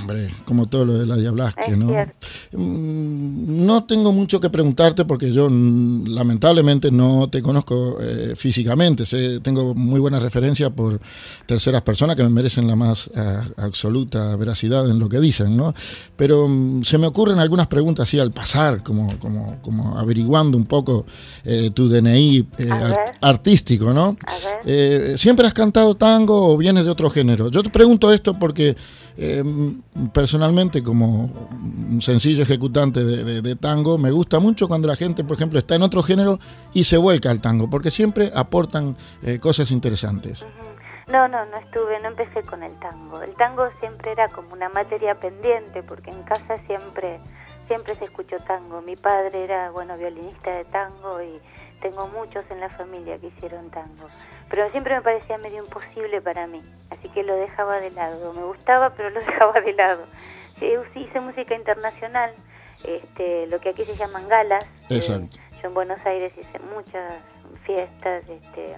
Hombre, 0.00 0.30
como 0.44 0.66
todo 0.66 0.84
lo 0.84 0.94
de 0.98 1.06
la 1.06 1.16
Diablasque, 1.16 1.76
¿no? 1.76 1.88
cierto. 1.88 2.26
Mm, 2.52 3.64
No 3.66 3.84
tengo 3.84 4.12
mucho 4.12 4.40
que 4.40 4.50
preguntarte 4.50 5.04
porque 5.04 5.32
yo 5.32 5.48
mm, 5.50 6.06
lamentablemente 6.08 6.90
no 6.90 7.28
te 7.30 7.42
conozco 7.42 7.98
eh, 8.00 8.34
físicamente. 8.36 9.06
Sé- 9.06 9.40
tengo 9.40 9.74
muy 9.74 10.00
buena 10.00 10.18
referencia 10.18 10.70
por 10.70 11.00
terceras 11.46 11.82
personas 11.82 12.16
que 12.16 12.22
me 12.22 12.28
merecen 12.30 12.66
la 12.66 12.76
más 12.76 13.10
ah, 13.16 13.42
absoluta 13.58 14.36
veracidad 14.36 14.88
en 14.90 14.98
lo 14.98 15.08
que 15.08 15.20
dicen, 15.20 15.56
¿no? 15.56 15.74
Pero 16.16 16.48
mm, 16.48 16.82
se 16.84 16.98
me 16.98 17.06
ocurren 17.06 17.38
algunas 17.38 17.66
preguntas 17.68 18.08
así 18.08 18.18
al 18.18 18.32
pasar, 18.32 18.82
como, 18.82 19.18
como, 19.18 19.58
como 19.62 19.98
averiguando 19.98 20.56
un 20.56 20.66
poco 20.66 21.06
eh, 21.44 21.70
tu 21.72 21.88
DNI 21.88 22.46
eh, 22.58 22.68
artístico, 23.20 23.92
¿no? 23.92 24.16
Eh, 24.64 25.14
¿Siempre 25.16 25.46
has 25.46 25.54
cantado 25.54 25.94
tango 25.96 26.52
o 26.54 26.56
vienes 26.56 26.84
de 26.84 26.90
otro 26.90 27.10
género? 27.10 27.50
Yo 27.50 27.62
te 27.62 27.70
pregunto 27.70 28.12
esto 28.12 28.34
porque 28.38 28.76
eh, 29.16 29.42
personalmente 30.12 30.82
como 30.82 31.30
un 31.90 32.00
sencillo 32.00 32.42
ejecutante 32.42 33.04
de, 33.04 33.56
tango, 33.56 33.98
me 33.98 34.10
gusta 34.10 34.40
mucho 34.40 34.68
cuando 34.68 34.88
la 34.88 34.96
gente, 34.96 35.24
por 35.24 35.36
ejemplo, 35.36 35.58
está 35.58 35.74
en 35.74 35.82
otro 35.82 36.02
género 36.02 36.38
y 36.72 36.84
se 36.84 36.96
vuelca 36.96 37.30
al 37.30 37.40
tango, 37.40 37.68
porque 37.68 37.90
siempre 37.90 38.30
aportan 38.34 38.96
eh, 39.22 39.38
cosas 39.38 39.70
interesantes. 39.70 40.46
No, 41.08 41.28
no, 41.28 41.44
no 41.46 41.58
estuve, 41.58 42.00
no 42.00 42.08
empecé 42.08 42.42
con 42.42 42.62
el 42.62 42.72
tango. 42.78 43.22
El 43.22 43.34
tango 43.34 43.68
siempre 43.80 44.12
era 44.12 44.28
como 44.28 44.52
una 44.52 44.68
materia 44.68 45.18
pendiente 45.18 45.82
porque 45.82 46.10
en 46.10 46.22
casa 46.22 46.58
siempre 46.66 47.20
siempre 47.66 47.94
se 47.94 48.04
escuchó 48.04 48.36
tango. 48.46 48.82
Mi 48.82 48.96
padre 48.96 49.44
era, 49.44 49.70
bueno, 49.70 49.96
violinista 49.96 50.52
de 50.54 50.64
tango 50.66 51.22
y 51.22 51.40
tengo 51.82 52.06
muchos 52.08 52.44
en 52.50 52.60
la 52.60 52.70
familia 52.70 53.18
que 53.18 53.26
hicieron 53.26 53.68
tango. 53.70 54.06
Pero 54.48 54.68
siempre 54.70 54.94
me 54.94 55.02
parecía 55.02 55.36
medio 55.36 55.62
imposible 55.62 56.22
para 56.22 56.46
mí, 56.46 56.62
así 56.90 57.08
que 57.08 57.22
lo 57.24 57.36
dejaba 57.36 57.80
de 57.80 57.90
lado. 57.90 58.32
Me 58.32 58.44
gustaba, 58.44 58.90
pero 58.90 59.10
lo 59.10 59.20
dejaba 59.26 59.60
de 59.60 59.72
lado. 59.74 60.04
Sí, 60.58 60.72
hice 60.94 61.20
música 61.20 61.54
internacional, 61.56 62.32
este, 62.84 63.46
lo 63.48 63.58
que 63.60 63.70
aquí 63.70 63.84
se 63.84 63.96
llaman 63.96 64.28
galas. 64.28 64.64
Exacto. 64.88 65.36
yo 65.60 65.68
en 65.68 65.74
Buenos 65.74 66.04
Aires 66.06 66.32
hice 66.38 66.58
muchas 66.74 67.14
fiestas, 67.64 68.22
este, 68.28 68.76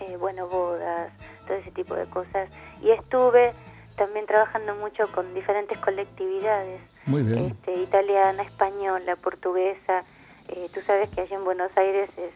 eh, 0.00 0.16
bueno, 0.18 0.48
bodas, 0.48 1.12
todo 1.46 1.56
ese 1.58 1.70
tipo 1.70 1.94
de 1.94 2.06
cosas. 2.06 2.48
Y 2.82 2.90
estuve 2.90 3.52
también 3.96 4.26
trabajando 4.26 4.74
mucho 4.76 5.04
con 5.12 5.34
diferentes 5.34 5.76
colectividades, 5.78 6.80
Muy 7.04 7.22
bien. 7.22 7.46
este, 7.50 7.74
italiana, 7.74 8.42
española, 8.42 9.16
portuguesa. 9.16 10.04
Eh, 10.54 10.68
tú 10.72 10.80
sabes 10.86 11.08
que 11.10 11.22
allá 11.22 11.36
en 11.36 11.44
Buenos 11.44 11.70
Aires 11.76 12.10
es, 12.18 12.32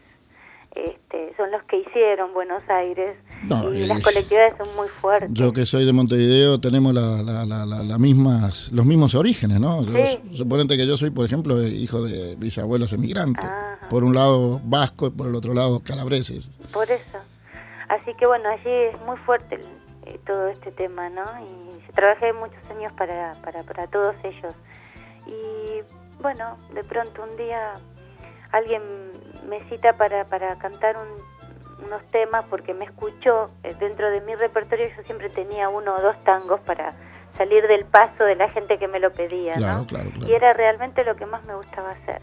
este, 0.74 1.34
son 1.36 1.50
los 1.50 1.62
que 1.64 1.78
hicieron 1.78 2.32
Buenos 2.34 2.62
Aires 2.68 3.16
No, 3.44 3.72
y 3.72 3.86
las 3.86 4.02
colectividades 4.02 4.54
son 4.58 4.74
muy 4.76 4.88
fuertes. 4.88 5.30
Yo 5.32 5.52
que 5.52 5.64
soy 5.66 5.84
de 5.86 5.92
Montevideo 5.92 6.58
tenemos 6.60 6.92
la, 6.94 7.22
la- 7.22 7.44
la- 7.46 7.64
la- 7.66 7.98
mismas, 7.98 8.70
los 8.72 8.84
mismos 8.84 9.14
orígenes, 9.14 9.58
¿no? 9.60 9.82
Yo- 9.84 10.04
Sí. 10.04 10.18
Suponete 10.34 10.76
que 10.76 10.86
yo 10.86 10.96
soy, 10.96 11.10
por 11.10 11.24
ejemplo, 11.24 11.62
hijo 11.66 12.02
de 12.02 12.36
bisabuelos 12.36 12.92
emigrantes. 12.92 13.44
Ajá. 13.44 13.78
Por 13.88 14.02
un 14.04 14.14
lado 14.14 14.60
vasco 14.64 15.06
y 15.06 15.10
por 15.10 15.28
el 15.28 15.34
otro 15.34 15.54
lado 15.54 15.80
calabreses. 15.80 16.58
Por 16.72 16.90
eso. 16.90 17.18
Así 17.88 18.12
que 18.18 18.26
bueno, 18.26 18.48
allí 18.48 18.70
es 18.92 19.00
muy 19.06 19.16
fuerte 19.18 19.54
el, 19.56 19.60
eh, 20.06 20.18
todo 20.26 20.48
este 20.48 20.72
tema, 20.72 21.08
¿no? 21.08 21.22
Y 21.40 21.92
trabajé 21.92 22.32
muchos 22.32 22.58
años 22.70 22.92
para, 22.98 23.32
para, 23.44 23.62
para 23.62 23.86
todos 23.86 24.14
ellos. 24.24 24.54
Y 25.26 25.80
bueno, 26.20 26.56
de 26.74 26.82
pronto 26.84 27.22
un 27.22 27.36
día 27.36 27.74
alguien 28.52 28.82
me 29.48 29.62
cita 29.64 29.94
para, 29.94 30.24
para 30.24 30.56
cantar 30.58 30.96
unos 31.84 32.02
temas 32.10 32.44
porque 32.48 32.74
me 32.74 32.84
escuchó 32.84 33.50
eh, 33.62 33.74
dentro 33.78 34.10
de 34.10 34.20
mi 34.22 34.34
repertorio 34.34 34.88
yo 34.96 35.02
siempre 35.04 35.28
tenía 35.28 35.68
uno 35.68 35.94
o 35.94 36.00
dos 36.00 36.16
tangos 36.24 36.60
para 36.60 36.94
salir 37.36 37.66
del 37.68 37.84
paso 37.84 38.24
de 38.24 38.34
la 38.34 38.48
gente 38.48 38.78
que 38.78 38.88
me 38.88 38.98
lo 38.98 39.12
pedía 39.12 39.56
¿no? 39.56 39.86
y 40.26 40.32
era 40.32 40.52
realmente 40.54 41.04
lo 41.04 41.16
que 41.16 41.26
más 41.26 41.44
me 41.44 41.54
gustaba 41.54 41.90
hacer. 41.90 42.22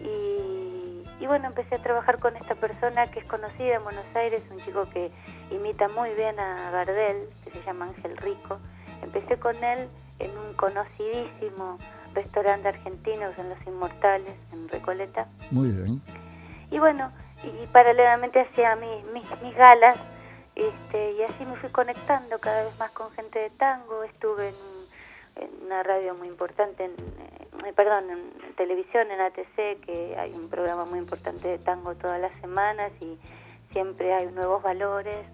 Y, 0.00 1.02
y, 1.20 1.26
bueno 1.26 1.48
empecé 1.48 1.74
a 1.74 1.78
trabajar 1.78 2.18
con 2.18 2.36
esta 2.36 2.54
persona 2.54 3.06
que 3.08 3.18
es 3.18 3.26
conocida 3.26 3.74
en 3.74 3.84
Buenos 3.84 4.06
Aires 4.14 4.42
un 4.50 4.58
chico 4.58 4.88
que 4.90 5.10
imita 5.50 5.88
muy 5.88 6.14
bien 6.14 6.38
a 6.38 6.70
Gardel 6.70 7.28
que 7.44 7.50
se 7.50 7.62
llama 7.62 7.86
Ángel 7.86 8.16
Rico. 8.16 8.58
Empecé 9.02 9.38
con 9.38 9.56
él 9.62 9.88
en 10.18 10.36
un 10.36 10.54
conocidísimo 10.54 11.78
restaurante 12.14 12.68
argentino 12.68 13.30
en 13.36 13.48
Los 13.48 13.66
Inmortales, 13.66 14.34
en 14.52 14.68
Recoleta. 14.68 15.28
Muy 15.50 15.70
bien. 15.70 16.02
Y 16.70 16.78
bueno, 16.78 17.10
y 17.44 17.66
paralelamente 17.68 18.40
hacía 18.40 18.76
mis, 18.76 19.04
mis, 19.12 19.56
galas, 19.56 19.96
este, 20.54 21.12
y 21.12 21.22
así 21.22 21.44
me 21.46 21.56
fui 21.56 21.70
conectando 21.70 22.38
cada 22.38 22.64
vez 22.64 22.78
más 22.78 22.90
con 22.90 23.10
gente 23.12 23.38
de 23.38 23.50
tango. 23.50 24.02
Estuve 24.04 24.48
en, 25.36 25.48
una 25.64 25.82
radio 25.82 26.14
muy 26.14 26.28
importante, 26.28 26.84
en, 26.84 26.92
eh, 27.64 27.72
perdón, 27.74 28.10
en, 28.10 28.54
televisión, 28.56 29.08
en 29.10 29.20
ATC, 29.20 29.80
que 29.86 30.16
hay 30.18 30.32
un 30.32 30.48
programa 30.48 30.84
muy 30.84 30.98
importante 30.98 31.46
de 31.46 31.58
tango 31.58 31.94
todas 31.94 32.20
las 32.20 32.32
semanas 32.40 32.90
y 33.00 33.16
siempre 33.72 34.12
hay 34.12 34.26
nuevos 34.26 34.62
valores. 34.62 35.24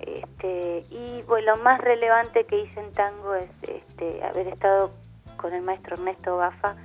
Este, 0.00 0.84
y 0.90 1.22
bueno, 1.22 1.56
lo 1.56 1.62
más 1.62 1.80
relevante 1.80 2.44
que 2.44 2.60
hice 2.60 2.80
en 2.80 2.92
tango 2.92 3.34
es 3.34 3.50
este, 3.62 4.22
haber 4.24 4.48
estado 4.48 4.92
con 5.36 5.54
el 5.54 5.62
maestro 5.62 5.94
Ernesto 5.94 6.36
Bafa, 6.36 6.76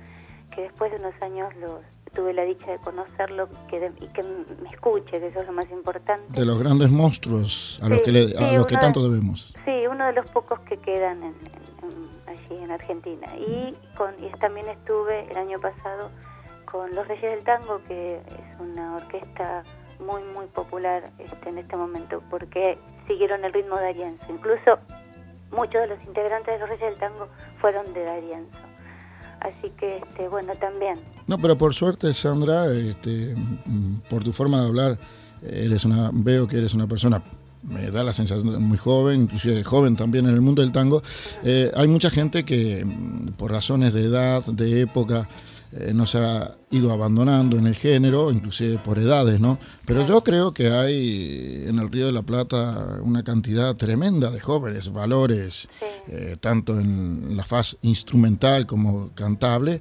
que 0.54 0.62
después 0.62 0.90
de 0.92 0.98
unos 0.98 1.14
años 1.22 1.54
los, 1.56 1.80
tuve 2.14 2.32
la 2.32 2.44
dicha 2.44 2.70
de 2.70 2.78
conocerlo 2.78 3.48
que 3.68 3.92
y 4.00 4.06
que 4.08 4.22
me 4.22 4.70
escuche, 4.70 5.18
que 5.20 5.26
eso 5.26 5.40
es 5.40 5.46
lo 5.46 5.52
más 5.52 5.70
importante. 5.70 6.38
De 6.38 6.46
los 6.46 6.58
grandes 6.58 6.90
monstruos 6.90 7.80
a 7.82 7.88
los 7.88 8.00
que, 8.02 8.34
a 8.38 8.52
los 8.52 8.66
que 8.66 8.76
tanto 8.76 9.02
debemos. 9.02 9.54
Sí, 9.64 9.86
uno 9.90 10.06
de 10.06 10.12
los 10.12 10.30
pocos 10.30 10.60
que 10.60 10.76
quedan 10.76 11.22
en, 11.22 11.34
allí 12.26 12.62
en 12.62 12.70
Argentina. 12.70 13.28
Y, 13.36 13.74
con, 13.96 14.12
y 14.22 14.30
también 14.38 14.68
estuve 14.68 15.30
el 15.30 15.36
año 15.36 15.60
pasado 15.60 16.10
con 16.70 16.94
Los 16.94 17.06
Reyes 17.06 17.36
del 17.36 17.44
Tango, 17.44 17.82
que 17.86 18.16
es 18.16 18.60
una 18.60 18.96
orquesta 18.96 19.62
muy, 20.00 20.22
muy 20.34 20.46
popular 20.46 21.10
este, 21.18 21.48
en 21.50 21.58
este 21.58 21.76
momento, 21.76 22.22
porque 22.30 22.78
siguieron 23.12 23.44
el 23.44 23.52
ritmo 23.52 23.76
de 23.76 23.88
Arienzo. 23.88 24.24
Incluso 24.30 24.78
muchos 25.50 25.80
de 25.82 25.86
los 25.88 26.02
integrantes 26.04 26.54
de 26.54 26.58
los 26.58 26.68
Reyes 26.68 26.90
del 26.90 26.98
Tango 26.98 27.28
fueron 27.60 27.92
de 27.92 28.04
Darienzo. 28.04 28.58
Así 29.40 29.70
que, 29.78 29.96
este, 29.96 30.28
bueno, 30.28 30.54
también. 30.54 30.96
No, 31.26 31.38
pero 31.38 31.58
por 31.58 31.74
suerte, 31.74 32.14
Sandra, 32.14 32.66
este, 32.72 33.34
mm, 33.34 34.02
por 34.08 34.22
tu 34.22 34.32
forma 34.32 34.60
de 34.60 34.68
hablar, 34.68 34.98
eres 35.42 35.84
una, 35.84 36.10
veo 36.12 36.46
que 36.46 36.58
eres 36.58 36.74
una 36.74 36.86
persona 36.86 37.22
me 37.62 37.90
da 37.92 38.02
la 38.02 38.12
sensación 38.12 38.52
de 38.52 38.58
muy 38.58 38.76
joven, 38.76 39.22
inclusive 39.22 39.62
joven 39.62 39.94
también 39.94 40.26
en 40.26 40.34
el 40.34 40.40
mundo 40.40 40.62
del 40.62 40.72
tango. 40.72 41.00
Eh, 41.44 41.70
hay 41.74 41.86
mucha 41.86 42.10
gente 42.10 42.44
que 42.44 42.84
mm, 42.84 43.34
por 43.36 43.52
razones 43.52 43.92
de 43.92 44.04
edad, 44.04 44.44
de 44.46 44.80
época, 44.80 45.28
eh, 45.74 45.92
no 45.94 46.04
se 46.04 46.18
ha 46.18 46.54
ido 46.70 46.92
abandonando 46.92 47.56
en 47.56 47.66
el 47.66 47.74
género, 47.74 48.30
inclusive 48.30 48.78
por 48.78 48.98
edades, 48.98 49.40
¿no? 49.40 49.58
Pero 49.86 50.06
yo 50.06 50.22
creo 50.22 50.52
que 50.52 50.68
hay 50.68 51.64
en 51.66 51.78
el 51.78 51.90
Río 51.90 52.06
de 52.06 52.12
la 52.12 52.22
Plata 52.22 52.98
una 53.02 53.22
cantidad 53.22 53.74
tremenda 53.74 54.30
de 54.30 54.38
jóvenes, 54.38 54.92
valores, 54.92 55.68
eh, 56.08 56.36
tanto 56.38 56.78
en 56.78 57.36
la 57.36 57.44
faz 57.44 57.78
instrumental 57.82 58.66
como 58.66 59.10
cantable, 59.14 59.80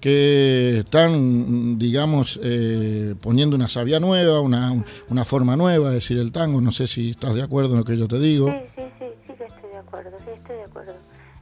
que 0.00 0.78
están, 0.78 1.76
digamos, 1.78 2.38
eh, 2.42 3.14
poniendo 3.20 3.56
una 3.56 3.68
savia 3.68 3.98
nueva, 3.98 4.40
una, 4.40 4.72
una 5.08 5.24
forma 5.24 5.56
nueva 5.56 5.88
de 5.88 5.94
decir 5.94 6.18
el 6.18 6.30
tango. 6.30 6.60
No 6.60 6.70
sé 6.70 6.86
si 6.86 7.10
estás 7.10 7.34
de 7.34 7.42
acuerdo 7.42 7.72
en 7.72 7.78
lo 7.78 7.84
que 7.84 7.96
yo 7.96 8.06
te 8.06 8.18
digo. 8.20 8.46
Sí, 8.46 8.58
sí, 8.76 8.82
sí, 8.98 9.06
sí 9.26 9.32
que 9.36 9.44
estoy 9.44 9.70
de 9.70 9.78
acuerdo, 9.78 10.16
sí 10.24 10.30
estoy 10.36 10.56
de 10.56 10.64
acuerdo. 10.64 10.94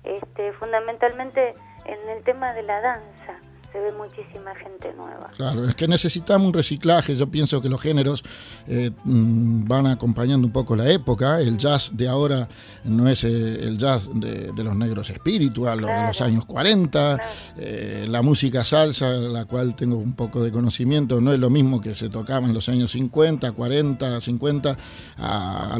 Este, 0.04 0.52
fundamentalmente 0.54 1.54
en 1.84 2.16
el 2.16 2.24
tema 2.24 2.54
de 2.54 2.62
la 2.62 2.80
danza 2.80 3.49
se 3.72 3.78
ve 3.78 3.92
muchísima 3.92 4.54
gente 4.56 4.92
nueva. 4.94 5.30
Claro, 5.36 5.68
es 5.68 5.74
que 5.74 5.86
necesitamos 5.86 6.48
un 6.48 6.54
reciclaje. 6.54 7.16
Yo 7.16 7.30
pienso 7.30 7.60
que 7.60 7.68
los 7.68 7.80
géneros 7.80 8.24
eh, 8.66 8.90
mm, 9.04 9.66
van 9.66 9.86
acompañando 9.86 10.46
un 10.46 10.52
poco 10.52 10.74
la 10.74 10.90
época. 10.90 11.40
El 11.40 11.56
jazz 11.56 11.90
de 11.94 12.08
ahora 12.08 12.48
no 12.84 13.08
es 13.08 13.24
eh, 13.24 13.28
el 13.28 13.78
jazz 13.78 14.10
de, 14.14 14.52
los 14.56 14.74
negros 14.76 15.10
espiritual, 15.10 15.80
de 15.80 16.06
los 16.06 16.20
años 16.20 16.46
40. 16.46 17.18
Eh, 17.58 18.06
la 18.08 18.22
música 18.22 18.64
salsa, 18.64 19.08
la 19.10 19.44
cual 19.44 19.76
tengo 19.76 19.96
un 19.96 20.14
poco 20.14 20.42
de 20.42 20.50
conocimiento, 20.50 21.20
no 21.20 21.32
es 21.32 21.38
lo 21.38 21.50
mismo 21.50 21.80
que 21.80 21.94
se 21.94 22.08
tocaba 22.08 22.46
en 22.46 22.54
los 22.54 22.68
años 22.68 22.90
50, 22.90 23.52
40, 23.52 24.20
50, 24.20 24.76
a, 25.18 25.78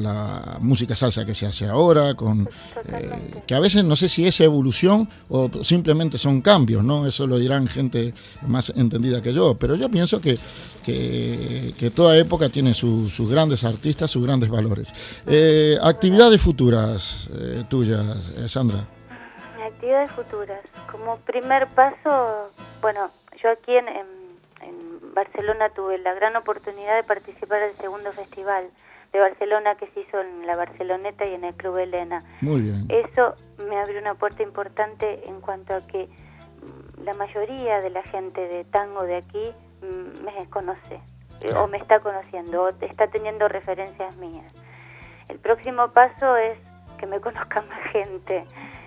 la 0.00 0.58
música 0.60 0.94
salsa 0.94 1.24
que 1.24 1.34
se 1.34 1.46
hace 1.46 1.66
ahora, 1.66 2.14
con 2.14 2.48
que 3.46 3.54
a 3.54 3.60
veces 3.60 3.84
no 3.84 3.96
sé 3.96 4.08
si 4.08 4.26
es 4.26 4.40
evolución 4.40 5.08
o 5.28 5.50
simplemente 5.62 6.18
son 6.18 6.40
cambios, 6.40 6.84
¿no? 6.84 7.06
Eso 7.06 7.26
lo 7.32 7.38
dirán 7.38 7.66
gente 7.66 8.12
más 8.46 8.70
entendida 8.76 9.22
que 9.22 9.32
yo, 9.32 9.54
pero 9.54 9.74
yo 9.74 9.88
pienso 9.88 10.20
que, 10.20 10.36
que, 10.84 11.90
toda 11.90 12.16
época 12.18 12.50
tiene 12.50 12.74
sus 12.74 13.30
grandes 13.30 13.64
artistas, 13.64 14.10
sus 14.10 14.24
grandes 14.24 14.50
valores. 14.50 14.92
Eh, 15.26 15.78
actividades 15.82 16.42
futuras 16.42 17.30
eh, 17.34 17.64
tuyas, 17.70 18.04
eh, 18.36 18.48
Sandra. 18.48 18.80
Actividades 19.66 20.10
futuras. 20.10 20.60
Como 20.90 21.16
primer 21.20 21.68
paso, 21.68 22.50
bueno, 22.82 23.10
yo 23.42 23.50
aquí 23.50 23.74
en, 23.74 23.88
en, 23.88 24.12
Barcelona 25.14 25.68
tuve 25.70 25.98
la 25.98 26.14
gran 26.14 26.36
oportunidad 26.36 26.96
de 26.96 27.02
participar 27.02 27.60
del 27.60 27.76
segundo 27.76 28.12
festival 28.12 28.64
de 29.12 29.20
Barcelona 29.20 29.74
que 29.74 29.86
se 29.88 30.00
hizo 30.00 30.20
en 30.20 30.46
la 30.46 30.56
Barceloneta 30.56 31.26
y 31.26 31.34
en 31.34 31.44
el 31.44 31.54
Club 31.54 31.76
Elena. 31.76 32.22
Muy 32.40 32.62
bien. 32.62 32.86
Eso 32.88 33.34
me 33.68 33.78
abrió 33.78 34.00
una 34.00 34.14
puerta 34.14 34.42
importante 34.42 35.28
en 35.28 35.42
cuanto 35.42 35.74
a 35.74 35.86
que 35.86 36.08
la 37.04 37.14
mayoría 37.14 37.80
de 37.80 37.90
la 37.90 38.02
gente 38.02 38.40
de 38.40 38.64
tango 38.64 39.02
de 39.02 39.16
aquí 39.16 39.52
mm, 39.82 40.24
me 40.24 40.48
conoce 40.50 41.00
eh, 41.40 41.52
o 41.54 41.66
me 41.68 41.78
está 41.78 42.00
conociendo 42.00 42.62
o 42.62 42.68
está 42.84 43.08
teniendo 43.08 43.48
referencias 43.48 44.16
mías. 44.16 44.52
El 45.28 45.38
próximo 45.38 45.88
paso 45.92 46.36
es 46.36 46.58
que 46.98 47.06
me 47.06 47.20
conozca 47.20 47.62
más 47.62 47.92
gente. 47.92 48.44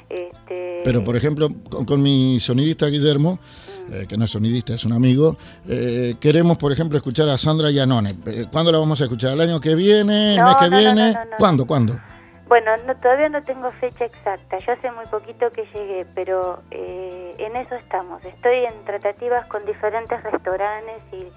Este... 0.08 0.82
Pero, 0.84 1.04
por 1.04 1.16
ejemplo, 1.16 1.50
con, 1.88 2.02
mi 2.02 2.40
sonidista 2.40 2.86
Guillermo, 2.88 3.40
mm. 3.88 3.94
eh, 3.94 4.06
que 4.08 4.18
no 4.18 4.26
es 4.26 4.32
sonidista, 4.32 4.76
es 4.76 4.86
un 4.86 4.94
amigo, 4.94 5.36
eh, 5.68 6.16
queremos, 6.20 6.58
por 6.58 6.72
ejemplo, 6.72 6.98
escuchar 6.98 7.28
a 7.30 7.38
Sandra 7.38 7.72
Yanone. 7.72 8.16
¿Cuándo 8.52 8.72
la 8.72 8.78
vamos 8.78 9.02
a 9.02 9.06
escuchar? 9.06 9.32
¿El 9.34 9.42
año 9.42 9.60
que 9.60 9.76
viene? 9.76 10.36
¿El 10.36 10.44
mes 10.44 10.56
que 10.56 10.70
viene? 10.70 11.16
¿Cuándo? 11.38 11.66
¿Cuándo? 11.66 12.00
Bueno, 12.48 12.72
no, 12.86 12.96
todavía 12.98 13.30
no 13.30 13.42
tengo 13.42 13.72
fecha 13.74 14.06
exacta, 14.06 14.60
yo 14.60 14.74
hace 14.74 14.92
muy 14.92 15.06
poquito 15.08 15.52
que 15.52 15.66
llegué, 15.74 16.06
pero 16.14 16.62
eh, 16.70 17.34
en 17.40 17.56
eso 17.56 17.74
estamos. 17.76 18.24
Estoy 18.24 18.66
en 18.66 18.86
tratativas 18.86 19.46
con 19.48 19.66
diferentes 19.66 20.22
restaurantes 20.24 21.02
y 21.12 21.28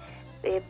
eh, 0.43 0.61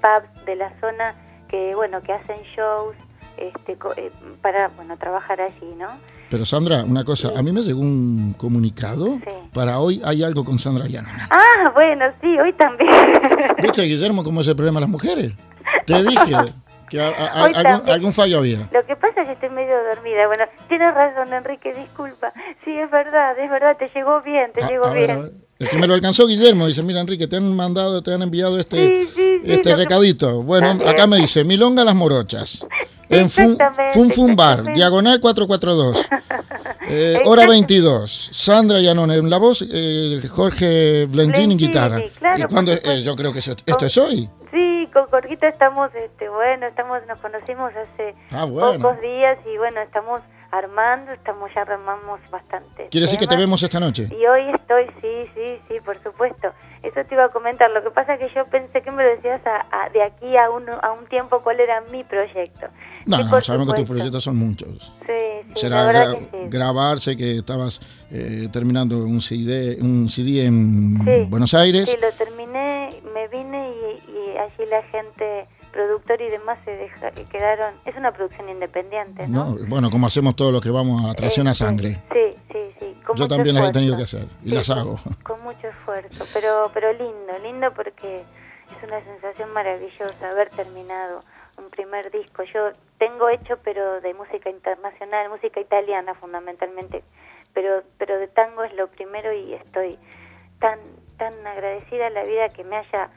pubs 0.00 0.44
de 0.44 0.56
la 0.56 0.70
zona 0.80 1.14
que, 1.48 1.74
bueno, 1.74 2.02
que 2.02 2.12
hacen 2.12 2.36
shows 2.54 2.94
este, 3.38 3.78
eh, 3.96 4.12
para, 4.42 4.68
bueno, 4.68 4.98
trabajar 4.98 5.40
allí, 5.40 5.74
¿no? 5.78 5.88
Pero 6.28 6.44
Sandra, 6.44 6.84
una 6.84 7.02
cosa, 7.02 7.32
a 7.34 7.42
mí 7.42 7.50
me 7.50 7.62
llegó 7.62 7.80
un 7.80 8.34
comunicado. 8.36 9.18
Para 9.52 9.80
hoy 9.80 10.00
hay 10.04 10.22
algo 10.22 10.44
con 10.44 10.58
Sandra 10.58 10.86
Llana. 10.86 11.26
Ah, 11.30 11.70
bueno, 11.74 12.04
sí, 12.20 12.38
hoy 12.38 12.52
también. 12.52 12.90
¿Viste, 13.60 13.82
Guillermo, 13.82 14.22
cómo 14.22 14.42
es 14.42 14.48
el 14.48 14.54
problema 14.54 14.78
de 14.78 14.82
las 14.82 14.90
mujeres? 14.90 15.34
Te 15.86 16.02
dije. 16.02 16.34
Que 16.90 17.00
algún, 17.00 18.12
fallo 18.12 18.38
había. 18.38 18.68
Lo 18.72 18.84
que 18.84 18.96
pasa 18.96 19.20
es 19.20 19.28
que 19.28 19.32
estoy 19.34 19.50
medio 19.50 19.76
dormida. 19.94 20.26
Bueno, 20.26 20.44
tienes 20.68 20.92
razón, 20.92 21.32
Enrique, 21.32 21.72
disculpa. 21.72 22.32
Sí, 22.64 22.76
es 22.76 22.90
verdad, 22.90 23.38
es 23.38 23.48
verdad, 23.48 23.76
te 23.78 23.88
llegó 23.94 24.20
bien, 24.22 24.50
te 24.52 24.66
llegó 24.66 24.90
bien. 24.90 25.30
Es 25.60 25.68
que 25.68 25.78
me 25.78 25.86
lo 25.86 25.94
alcanzó 25.94 26.26
Guillermo, 26.26 26.66
dice, 26.66 26.82
mira 26.82 27.00
Enrique, 27.00 27.28
te 27.28 27.36
han 27.36 27.54
mandado, 27.54 28.02
te 28.02 28.12
han 28.12 28.22
enviado 28.22 28.58
este, 28.58 29.06
este 29.44 29.76
recadito. 29.76 30.42
Bueno, 30.42 30.70
acá 30.84 31.06
me 31.06 31.18
dice, 31.18 31.44
Milonga 31.44 31.84
Las 31.84 31.94
Morochas. 31.94 32.66
En 33.08 33.30
Fun, 33.30 33.56
Bar, 34.34 34.72
diagonal 34.74 35.20
442. 35.20 36.06
Eh, 36.92 37.20
hora 37.24 37.46
22. 37.46 38.30
Sandra 38.32 38.80
Yanone 38.80 39.14
en 39.14 39.30
la 39.30 39.38
voz, 39.38 39.64
eh, 39.70 40.20
Jorge 40.28 41.06
Blenchín 41.06 41.52
en 41.52 41.58
guitarra. 41.58 42.00
¿Y 42.36 42.42
cuando, 42.52 42.72
eh, 42.72 43.02
yo 43.04 43.14
creo 43.14 43.32
que 43.32 43.38
esto 43.38 43.86
es 43.86 43.96
hoy 43.96 44.28
con 44.92 45.06
Jorgito 45.06 45.46
estamos, 45.46 45.94
este, 45.94 46.28
bueno, 46.28 46.66
estamos, 46.66 47.00
nos 47.06 47.20
conocimos 47.20 47.72
hace 47.74 48.14
ah, 48.30 48.46
pocos 48.46 49.00
días 49.00 49.38
y 49.46 49.56
bueno, 49.58 49.80
estamos 49.80 50.20
armando, 50.50 51.12
estamos 51.12 51.50
ya 51.54 51.62
armamos 51.62 52.20
bastante. 52.30 52.88
Quiere 52.90 53.04
decir 53.04 53.18
que 53.18 53.26
te 53.26 53.36
vemos 53.36 53.62
esta 53.62 53.78
noche. 53.78 54.08
Y 54.10 54.26
hoy 54.26 54.50
estoy, 54.54 54.86
sí, 55.00 55.30
sí, 55.34 55.60
sí, 55.68 55.74
por 55.84 55.96
supuesto. 56.02 56.52
Eso 56.82 57.04
te 57.04 57.14
iba 57.14 57.24
a 57.24 57.28
comentar. 57.28 57.70
Lo 57.70 57.82
que 57.82 57.90
pasa 57.90 58.14
es 58.14 58.20
que 58.20 58.34
yo 58.34 58.44
pensé 58.46 58.82
que 58.82 58.90
me 58.90 59.02
lo 59.04 59.10
decías 59.10 59.40
de 59.92 60.02
aquí 60.02 60.36
a 60.36 60.50
un, 60.50 60.68
a 60.68 60.92
un 60.92 61.06
tiempo 61.06 61.40
cuál 61.42 61.60
era 61.60 61.80
mi 61.92 62.02
proyecto. 62.04 62.66
No, 63.06 63.18
no 63.18 63.40
sabemos 63.40 63.68
que 63.68 63.80
tus 63.80 63.88
proyectos 63.88 64.24
son 64.24 64.36
muchos. 64.36 64.92
Sí, 65.06 65.48
sí, 65.48 65.60
Será 65.60 66.16
grabarse 66.48 67.16
que 67.16 67.38
estabas 67.38 67.80
eh, 68.10 68.48
terminando 68.52 68.98
un 68.98 69.20
CD, 69.20 69.78
un 69.80 70.08
CD 70.08 70.46
en 70.46 71.30
Buenos 71.30 71.54
Aires. 71.54 71.90
Sí, 71.90 71.96
lo 72.00 72.10
terminé, 72.12 72.39
allí 74.42 74.66
la 74.68 74.82
gente 74.84 75.46
productor 75.72 76.20
y 76.20 76.30
demás 76.30 76.58
se 76.64 76.72
deja, 76.72 77.10
quedaron... 77.30 77.74
Es 77.84 77.96
una 77.96 78.12
producción 78.12 78.48
independiente, 78.48 79.28
¿no? 79.28 79.56
bueno, 79.68 79.90
como 79.90 80.06
hacemos 80.06 80.34
todo 80.36 80.52
lo 80.52 80.60
que 80.60 80.70
vamos 80.70 81.08
a 81.08 81.14
tracción 81.14 81.46
a 81.48 81.54
sangre. 81.54 81.98
Sí, 82.12 82.34
sí, 82.52 82.74
sí. 82.78 82.96
Yo 83.14 83.28
también 83.28 83.54
las 83.54 83.70
he 83.70 83.72
tenido 83.72 83.96
que 83.96 84.04
hacer 84.04 84.26
y 84.44 84.50
las 84.50 84.68
hago. 84.70 84.98
Con 85.22 85.42
mucho 85.42 85.68
esfuerzo, 85.68 86.24
pero, 86.32 86.70
pero 86.74 86.92
lindo, 86.92 87.32
lindo 87.42 87.72
porque 87.74 88.16
es 88.18 88.88
una 88.88 89.02
sensación 89.04 89.52
maravillosa 89.52 90.30
haber 90.30 90.50
terminado 90.50 91.22
un 91.56 91.70
primer 91.70 92.10
disco. 92.10 92.42
Yo 92.44 92.70
tengo 92.98 93.28
hecho, 93.28 93.58
pero 93.62 94.00
de 94.00 94.14
música 94.14 94.50
internacional, 94.50 95.28
música 95.30 95.60
italiana 95.60 96.14
fundamentalmente, 96.14 97.02
pero, 97.54 97.82
pero 97.98 98.18
de 98.18 98.28
tango 98.28 98.64
es 98.64 98.74
lo 98.74 98.88
primero 98.88 99.32
y 99.32 99.54
estoy 99.54 99.98
tan, 100.58 100.78
tan 101.16 101.34
agradecida 101.46 102.06
a 102.06 102.10
la 102.10 102.24
vida 102.24 102.48
que 102.50 102.64
me 102.64 102.76
haya 102.76 103.10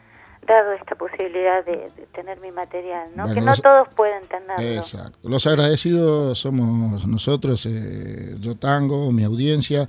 dado 0.47 0.73
esta 0.73 0.95
posibilidad 0.95 1.65
de, 1.65 1.91
tener 2.13 2.39
mi 2.39 2.51
material, 2.51 3.09
¿no? 3.15 3.23
que 3.33 3.41
no 3.41 3.55
todos 3.55 3.87
pueden 3.95 4.27
tenerlo. 4.27 4.81
Exacto. 4.81 5.19
Los 5.23 5.45
agradecidos 5.47 6.37
somos 6.37 7.07
nosotros, 7.07 7.65
eh, 7.65 8.35
yo 8.39 8.55
Tango, 8.55 9.11
mi 9.11 9.23
audiencia, 9.23 9.87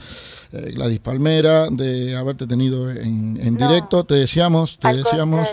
eh, 0.53 0.73
Gladys 0.75 1.01
Palmera, 1.01 1.69
de 1.71 2.17
haberte 2.17 2.47
tenido 2.47 2.91
en, 2.91 3.57
directo. 3.57 4.05
Te 4.05 4.15
deseamos, 4.15 4.79
te 4.79 4.95
deseamos 4.95 5.49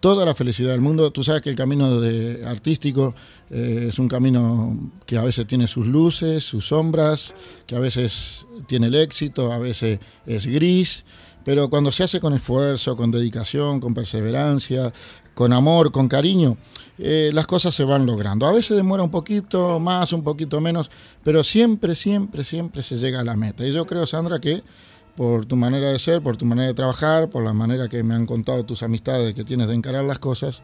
toda 0.00 0.26
la 0.26 0.34
felicidad 0.34 0.72
del 0.72 0.82
mundo. 0.82 1.10
Tú 1.10 1.22
sabes 1.22 1.40
que 1.40 1.50
el 1.50 1.56
camino 1.56 2.00
de 2.00 2.46
artístico 2.46 3.14
eh, 3.50 3.86
es 3.88 3.98
un 3.98 4.08
camino 4.08 4.76
que 5.06 5.16
a 5.16 5.22
veces 5.22 5.46
tiene 5.46 5.66
sus 5.66 5.86
luces, 5.86 6.44
sus 6.44 6.68
sombras, 6.68 7.34
que 7.66 7.74
a 7.74 7.78
veces 7.78 8.46
tiene 8.66 8.88
el 8.88 8.96
éxito, 8.96 9.52
a 9.52 9.58
veces 9.58 10.00
es 10.26 10.46
gris 10.46 11.06
pero 11.44 11.68
cuando 11.68 11.92
se 11.92 12.04
hace 12.04 12.20
con 12.20 12.34
esfuerzo, 12.34 12.96
con 12.96 13.10
dedicación, 13.10 13.80
con 13.80 13.94
perseverancia, 13.94 14.92
con 15.34 15.52
amor, 15.52 15.92
con 15.92 16.08
cariño, 16.08 16.56
eh, 16.98 17.30
las 17.32 17.46
cosas 17.46 17.74
se 17.74 17.84
van 17.84 18.06
logrando. 18.06 18.46
A 18.46 18.52
veces 18.52 18.76
demora 18.76 19.02
un 19.02 19.10
poquito 19.10 19.78
más, 19.80 20.12
un 20.12 20.22
poquito 20.22 20.60
menos, 20.60 20.90
pero 21.22 21.44
siempre, 21.44 21.94
siempre, 21.94 22.44
siempre 22.44 22.82
se 22.82 22.96
llega 22.96 23.20
a 23.20 23.24
la 23.24 23.36
meta. 23.36 23.66
Y 23.66 23.72
yo 23.72 23.84
creo, 23.84 24.06
Sandra, 24.06 24.40
que 24.40 24.62
por 25.16 25.46
tu 25.46 25.56
manera 25.56 25.90
de 25.90 25.98
ser, 25.98 26.22
por 26.22 26.36
tu 26.36 26.44
manera 26.44 26.68
de 26.68 26.74
trabajar, 26.74 27.28
por 27.28 27.44
la 27.44 27.52
manera 27.52 27.88
que 27.88 28.02
me 28.02 28.14
han 28.14 28.26
contado 28.26 28.64
tus 28.64 28.82
amistades 28.82 29.34
que 29.34 29.44
tienes 29.44 29.68
de 29.68 29.74
encarar 29.74 30.04
las 30.04 30.18
cosas, 30.18 30.62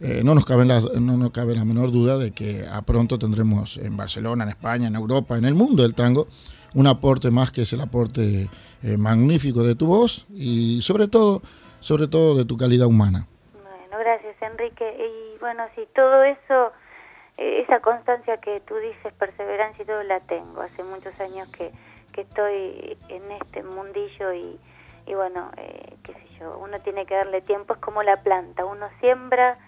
eh, 0.00 0.22
no, 0.24 0.34
nos 0.34 0.44
cabe 0.44 0.64
la, 0.64 0.80
no 0.80 1.16
nos 1.16 1.30
cabe 1.30 1.54
la 1.54 1.64
menor 1.64 1.92
duda 1.92 2.18
de 2.18 2.32
que 2.32 2.66
a 2.66 2.82
pronto 2.82 3.18
tendremos 3.18 3.76
en 3.76 3.96
Barcelona, 3.96 4.44
en 4.44 4.50
España, 4.50 4.88
en 4.88 4.96
Europa, 4.96 5.38
en 5.38 5.44
el 5.44 5.54
mundo 5.54 5.82
del 5.82 5.94
tango, 5.94 6.26
un 6.74 6.86
aporte 6.86 7.30
más 7.30 7.52
que 7.52 7.62
es 7.62 7.72
el 7.72 7.80
aporte 7.80 8.48
eh, 8.82 8.96
magnífico 8.96 9.62
de 9.62 9.74
tu 9.74 9.86
voz 9.86 10.26
y 10.30 10.80
sobre 10.80 11.08
todo, 11.08 11.42
sobre 11.80 12.08
todo 12.08 12.36
de 12.36 12.44
tu 12.44 12.56
calidad 12.56 12.86
humana. 12.86 13.26
Bueno, 13.52 13.98
gracias 13.98 14.36
Enrique. 14.40 14.96
Y 14.98 15.38
bueno, 15.38 15.64
si 15.74 15.86
todo 15.94 16.24
eso, 16.24 16.72
eh, 17.36 17.62
esa 17.62 17.80
constancia 17.80 18.38
que 18.38 18.60
tú 18.60 18.74
dices, 18.76 19.12
perseverancia 19.18 19.82
y 19.82 19.86
todo 19.86 20.02
la 20.02 20.20
tengo. 20.20 20.62
Hace 20.62 20.82
muchos 20.82 21.18
años 21.20 21.48
que, 21.50 21.70
que 22.12 22.22
estoy 22.22 22.96
en 23.08 23.30
este 23.32 23.62
mundillo 23.62 24.32
y, 24.32 24.58
y 25.06 25.14
bueno, 25.14 25.50
eh, 25.56 25.96
qué 26.02 26.12
sé 26.14 26.26
yo, 26.40 26.58
uno 26.58 26.80
tiene 26.80 27.06
que 27.06 27.14
darle 27.14 27.42
tiempo, 27.42 27.74
es 27.74 27.80
como 27.80 28.02
la 28.02 28.22
planta, 28.22 28.64
uno 28.64 28.88
siembra 29.00 29.58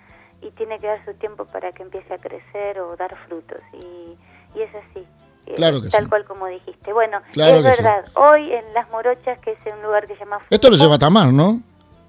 y 0.41 0.51
tiene 0.53 0.79
que 0.79 0.87
dar 0.87 1.05
su 1.05 1.15
tiempo 1.15 1.47
para 1.47 1.73
que 1.73 1.83
empiece 1.83 2.13
a 2.13 2.19
crecer 2.19 2.81
o 2.81 2.97
dar 2.97 3.17
frutos 3.27 3.61
y, 3.73 4.17
y 4.55 4.63
es 4.63 4.75
así. 4.75 5.07
Eh, 5.47 5.55
claro 5.57 5.81
que 5.83 5.89
tal 5.89 6.09
cual 6.09 6.25
como 6.25 6.47
dijiste. 6.47 6.93
Bueno, 6.93 7.19
es 7.35 7.63
verdad, 7.63 8.05
hoy 8.15 8.53
en 8.53 8.75
Las 8.75 8.89
Morochas, 8.91 9.39
que 9.41 9.53
es 9.53 9.59
un 9.73 9.83
lugar 9.83 10.07
que 10.07 10.15
se 10.15 10.21
llama... 10.21 10.39
Esto 10.49 10.71
lo 10.71 10.77
lleva 10.77 10.99
Tamar, 10.99 11.33
¿no? 11.33 11.61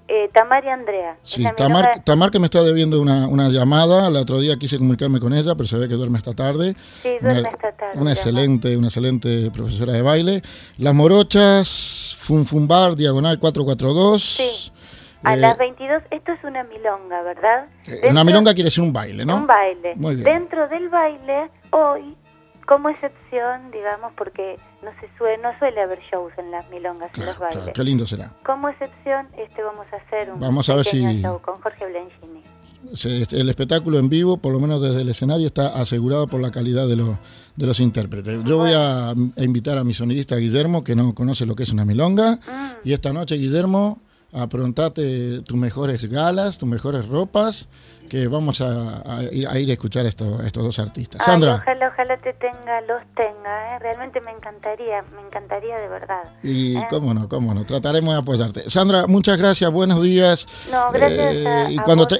Eh, 0.08 0.30
Tamar 0.32 0.64
y 0.64 0.68
Andrea. 0.68 1.16
Sí, 1.24 1.44
Tamar, 1.56 2.04
Tamar, 2.04 2.30
que 2.30 2.38
me 2.38 2.46
está 2.46 2.62
debiendo 2.62 3.00
una, 3.00 3.26
una, 3.26 3.48
llamada, 3.48 4.06
el 4.06 4.16
otro 4.16 4.38
día 4.38 4.56
quise 4.56 4.78
comunicarme 4.78 5.18
con 5.18 5.34
ella, 5.34 5.56
pero 5.56 5.66
se 5.66 5.76
ve 5.78 5.88
que 5.88 5.94
duerme 5.94 6.18
esta 6.18 6.32
tarde. 6.32 6.74
Sí, 7.02 7.16
duerme 7.20 7.48
esta 7.48 7.72
tarde. 7.72 8.00
Una 8.00 8.12
excelente, 8.12 8.76
una 8.76 8.86
excelente 8.86 9.50
profesora 9.50 9.92
de 9.92 10.02
baile. 10.02 10.42
Las 10.78 10.94
Morochas, 10.94 12.16
Funfumbar, 12.20 12.94
diagonal 12.94 13.40
442. 13.40 14.22
Sí. 14.22 14.72
A 15.24 15.34
eh, 15.34 15.38
las 15.38 15.58
22, 15.58 16.04
esto 16.12 16.32
es 16.32 16.44
una 16.44 16.62
milonga, 16.62 17.22
¿verdad? 17.22 17.66
una 18.08 18.22
milonga 18.22 18.54
quiere 18.54 18.68
decir 18.68 18.84
un 18.84 18.92
baile, 18.92 19.24
¿no? 19.24 19.36
Un 19.38 19.46
baile. 19.48 19.94
Muy 19.96 20.14
bien. 20.14 20.24
Dentro 20.24 20.68
del 20.68 20.88
baile, 20.88 21.50
hoy 21.72 22.16
como 22.66 22.88
excepción, 22.88 23.70
digamos, 23.70 24.12
porque 24.16 24.58
no 24.82 24.90
se 25.00 25.08
suele, 25.16 25.42
no 25.42 25.56
suele 25.58 25.80
haber 25.80 26.00
shows 26.10 26.32
en 26.36 26.50
las 26.50 26.68
milongas 26.70 27.10
en 27.16 27.26
los 27.26 27.38
bailes. 27.38 27.72
qué 27.72 27.84
lindo 27.84 28.06
será. 28.06 28.32
Como 28.44 28.68
excepción, 28.68 29.28
este 29.38 29.62
vamos 29.62 29.86
a 29.92 29.96
hacer 29.96 30.32
un 30.32 30.40
vamos 30.40 30.68
a 30.68 30.74
ver 30.74 30.84
si... 30.84 31.22
show 31.22 31.40
con 31.40 31.60
Jorge 31.60 31.86
Blanchini. 31.86 32.42
El 33.32 33.48
espectáculo 33.48 33.98
en 33.98 34.08
vivo, 34.08 34.36
por 34.36 34.52
lo 34.52 34.60
menos 34.60 34.80
desde 34.80 35.00
el 35.00 35.08
escenario, 35.08 35.46
está 35.46 35.68
asegurado 35.68 36.28
por 36.28 36.40
la 36.40 36.50
calidad 36.50 36.86
de 36.86 36.96
los, 36.96 37.16
de 37.56 37.66
los 37.66 37.80
intérpretes. 37.80 38.44
Yo 38.44 38.58
voy 38.58 38.72
a, 38.74 39.12
invitar 39.36 39.78
a 39.78 39.84
mi 39.84 39.92
sonidista 39.92 40.36
Guillermo, 40.36 40.84
que 40.84 40.94
no 40.94 41.14
conoce 41.14 41.46
lo 41.46 41.56
que 41.56 41.64
es 41.64 41.72
una 41.72 41.84
milonga, 41.84 42.36
mm. 42.36 42.88
y 42.88 42.92
esta 42.92 43.12
noche, 43.12 43.36
Guillermo, 43.36 44.00
aprontate 44.32 45.40
tus 45.42 45.56
mejores 45.56 46.04
galas, 46.04 46.58
tus 46.58 46.68
mejores 46.68 47.06
ropas, 47.06 47.68
que 48.08 48.28
vamos 48.28 48.60
a, 48.60 49.22
ir, 49.32 49.46
a 49.48 49.58
escuchar 49.58 50.06
estos, 50.06 50.40
estos 50.44 50.64
dos 50.64 50.78
artistas. 50.78 51.24
Sandra. 51.24 51.56
Ojalá, 51.56 51.88
ojalá 51.88 52.16
te 52.18 52.32
tenga, 52.34 52.80
los 52.82 53.02
tenga, 53.14 53.76
¿eh? 53.76 53.78
realmente 53.80 54.20
me 54.20 54.30
encantaría, 54.30 55.02
me 55.14 55.22
encantaría 55.22 55.76
de 55.78 55.88
verdad. 55.88 56.22
Y 56.42 56.76
¿eh? 56.76 56.86
cómo 56.88 57.14
no, 57.14 57.28
cómo 57.28 57.54
no, 57.54 57.64
trataremos 57.64 58.14
de 58.14 58.20
apoyarte. 58.20 58.70
Sandra, 58.70 59.06
muchas 59.06 59.38
gracias, 59.38 59.70
buenos 59.70 60.02
días. 60.02 60.46
No, 60.70 60.90
gracias 60.92 61.46
a, 61.46 61.70
eh, 61.70 61.76
cuando 61.84 62.06
ti. 62.06 62.16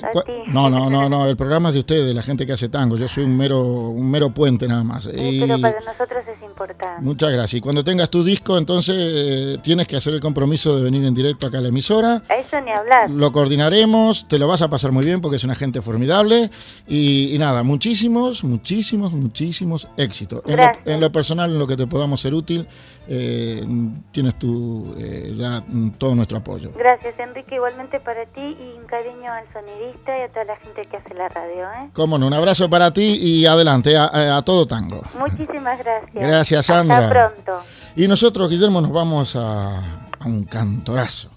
No, 0.48 0.68
no, 0.70 0.90
no, 0.90 1.08
no, 1.08 1.26
el 1.26 1.36
programa 1.36 1.68
es 1.68 1.74
de 1.74 1.80
ustedes, 1.80 2.06
de 2.06 2.14
la 2.14 2.22
gente 2.22 2.46
que 2.46 2.52
hace 2.52 2.68
tango, 2.68 2.96
yo 2.96 3.08
soy 3.08 3.24
un 3.24 3.36
mero, 3.36 3.60
un 3.62 4.10
mero 4.10 4.30
puente 4.30 4.66
nada 4.66 4.84
más. 4.84 5.04
Sí, 5.04 5.38
pero 5.40 5.60
para 5.60 5.80
nosotros 5.80 6.24
es 6.26 6.42
importante. 6.42 7.02
Muchas 7.02 7.30
gracias. 7.30 7.54
Y 7.54 7.60
cuando 7.60 7.84
tengas 7.84 8.10
tu 8.10 8.24
disco, 8.24 8.58
entonces 8.58 9.60
tienes 9.62 9.86
que 9.86 9.96
hacer 9.96 10.14
el 10.14 10.20
compromiso 10.20 10.76
de 10.76 10.84
venir 10.84 11.04
en 11.04 11.14
directo 11.14 11.46
acá 11.46 11.58
a 11.58 11.60
la 11.60 11.68
emisora. 11.68 12.22
A 12.28 12.34
eso 12.36 12.60
ni 12.60 12.70
hablar. 12.70 13.10
Lo 13.10 13.32
coordinaremos, 13.32 14.26
te 14.28 14.38
lo 14.38 14.48
vas 14.48 14.62
a 14.62 14.68
pasar 14.68 14.92
muy 14.92 15.04
bien 15.04 15.20
porque 15.20 15.36
es 15.36 15.44
una 15.44 15.54
gente 15.54 15.75
formidable. 15.82 16.50
Y, 16.86 17.36
nada, 17.38 17.62
muchísimos, 17.62 18.44
muchísimos, 18.44 19.12
muchísimos 19.12 19.88
éxitos. 19.96 20.42
En 20.84 21.00
lo, 21.00 21.10
personal, 21.12 21.50
en 21.52 21.58
lo 21.58 21.66
que 21.66 21.76
te 21.76 21.86
podamos 21.86 22.20
ser 22.20 22.34
útil, 22.34 22.66
eh, 23.08 23.64
tienes 24.10 24.38
tú 24.38 24.94
eh, 24.98 25.32
ya 25.36 25.62
todo 25.98 26.14
nuestro 26.14 26.38
apoyo. 26.38 26.72
Gracias, 26.76 27.18
Enrique. 27.18 27.56
Igualmente 27.56 28.00
para 28.00 28.26
ti 28.26 28.40
y 28.40 28.78
un 28.78 28.86
cariño 28.86 29.32
al 29.32 29.44
sonidista 29.52 30.18
y 30.18 30.22
a 30.22 30.28
toda 30.28 30.44
la 30.44 30.56
gente 30.56 30.84
que 30.86 30.96
hace 30.96 31.14
la 31.14 31.28
radio. 31.28 31.64
¿eh? 31.64 31.90
Cómo 31.92 32.18
no, 32.18 32.26
un 32.26 32.34
abrazo 32.34 32.68
para 32.68 32.92
ti 32.92 33.18
y 33.20 33.46
adelante, 33.46 33.96
a, 33.96 34.42
todo 34.42 34.66
tango. 34.66 35.00
Muchísimas 35.18 35.78
gracias. 35.78 36.12
Gracias, 36.14 36.66
Sandra. 36.66 36.98
Hasta 36.98 37.32
pronto. 37.32 37.64
Y 37.94 38.08
nosotros, 38.08 38.50
Guillermo, 38.50 38.80
nos 38.80 38.92
vamos 38.92 39.36
a, 39.36 39.78
a 40.18 40.26
un 40.26 40.44
cantorazo. 40.44 41.30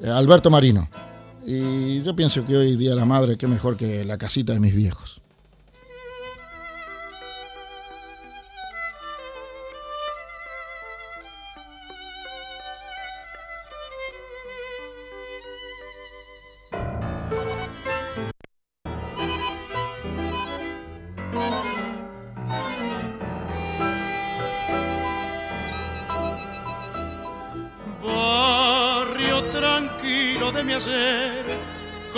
Eh, 0.00 0.10
Alberto 0.10 0.50
Marino. 0.50 0.88
Y 1.46 2.02
yo 2.02 2.14
pienso 2.14 2.44
que 2.44 2.56
hoy 2.56 2.76
día 2.76 2.94
la 2.94 3.04
madre, 3.04 3.36
qué 3.36 3.46
mejor 3.46 3.76
que 3.76 4.04
la 4.04 4.18
casita 4.18 4.52
de 4.52 4.60
mis 4.60 4.74
viejos. 4.74 5.22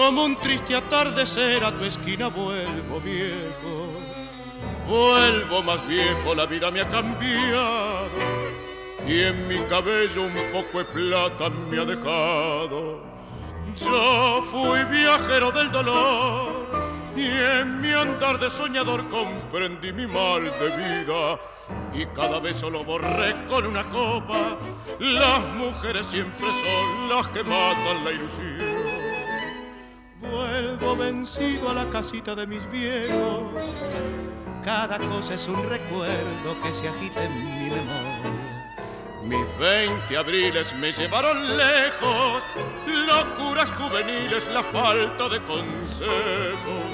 Como 0.00 0.24
un 0.24 0.34
triste 0.36 0.74
atardecer 0.74 1.62
a 1.62 1.72
tu 1.72 1.84
esquina 1.84 2.28
vuelvo 2.28 2.98
viejo. 3.00 4.00
Vuelvo 4.88 5.62
más 5.62 5.86
viejo, 5.86 6.34
la 6.34 6.46
vida 6.46 6.70
me 6.70 6.80
ha 6.80 6.88
cambiado 6.88 8.08
y 9.06 9.20
en 9.20 9.46
mi 9.46 9.58
cabello 9.64 10.22
un 10.22 10.32
poco 10.54 10.78
de 10.78 10.84
plata 10.86 11.50
me 11.50 11.78
ha 11.78 11.84
dejado. 11.84 13.02
Yo 13.76 14.42
fui 14.50 14.82
viajero 14.84 15.52
del 15.52 15.70
dolor 15.70 16.66
y 17.14 17.26
en 17.60 17.82
mi 17.82 17.90
andar 17.90 18.38
de 18.38 18.48
soñador 18.48 19.06
comprendí 19.10 19.92
mi 19.92 20.06
mal 20.06 20.44
de 20.44 20.76
vida 20.78 21.38
y 21.92 22.06
cada 22.16 22.40
vez 22.40 22.56
solo 22.56 22.82
borré 22.84 23.44
con 23.46 23.66
una 23.66 23.84
copa. 23.90 24.56
Las 24.98 25.40
mujeres 25.56 26.06
siempre 26.06 26.46
son 26.46 27.08
las 27.10 27.28
que 27.28 27.44
matan 27.44 28.02
la 28.02 28.12
ilusión. 28.12 28.79
Vencido 31.00 31.70
a 31.70 31.72
la 31.72 31.88
casita 31.88 32.34
de 32.34 32.46
mis 32.46 32.70
viejos. 32.70 33.64
Cada 34.62 34.98
cosa 34.98 35.32
es 35.32 35.48
un 35.48 35.66
recuerdo 35.66 36.60
que 36.62 36.74
se 36.74 36.88
agita 36.88 37.24
en 37.24 37.34
mi 37.38 37.70
memoria. 37.70 38.30
Mis 39.24 39.58
20 39.58 40.16
abriles 40.18 40.74
me 40.74 40.92
llevaron 40.92 41.56
lejos, 41.56 42.42
locuras 42.86 43.70
juveniles, 43.72 44.46
la 44.52 44.62
falta 44.62 45.30
de 45.30 45.42
consejos. 45.44 46.90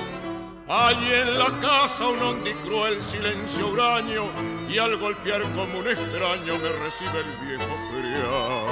Allí 0.68 1.12
en 1.12 1.38
la 1.38 1.58
casa 1.58 2.06
un 2.06 2.22
hondi 2.22 2.54
cruel 2.54 3.02
silencio 3.02 3.68
huraño 3.70 4.26
y 4.68 4.78
al 4.78 4.96
golpear 4.98 5.42
como 5.52 5.80
un 5.80 5.88
extraño 5.88 6.58
me 6.58 6.68
recibe 6.84 7.18
el 7.18 7.46
viejo 7.46 7.76
criado. 7.90 8.65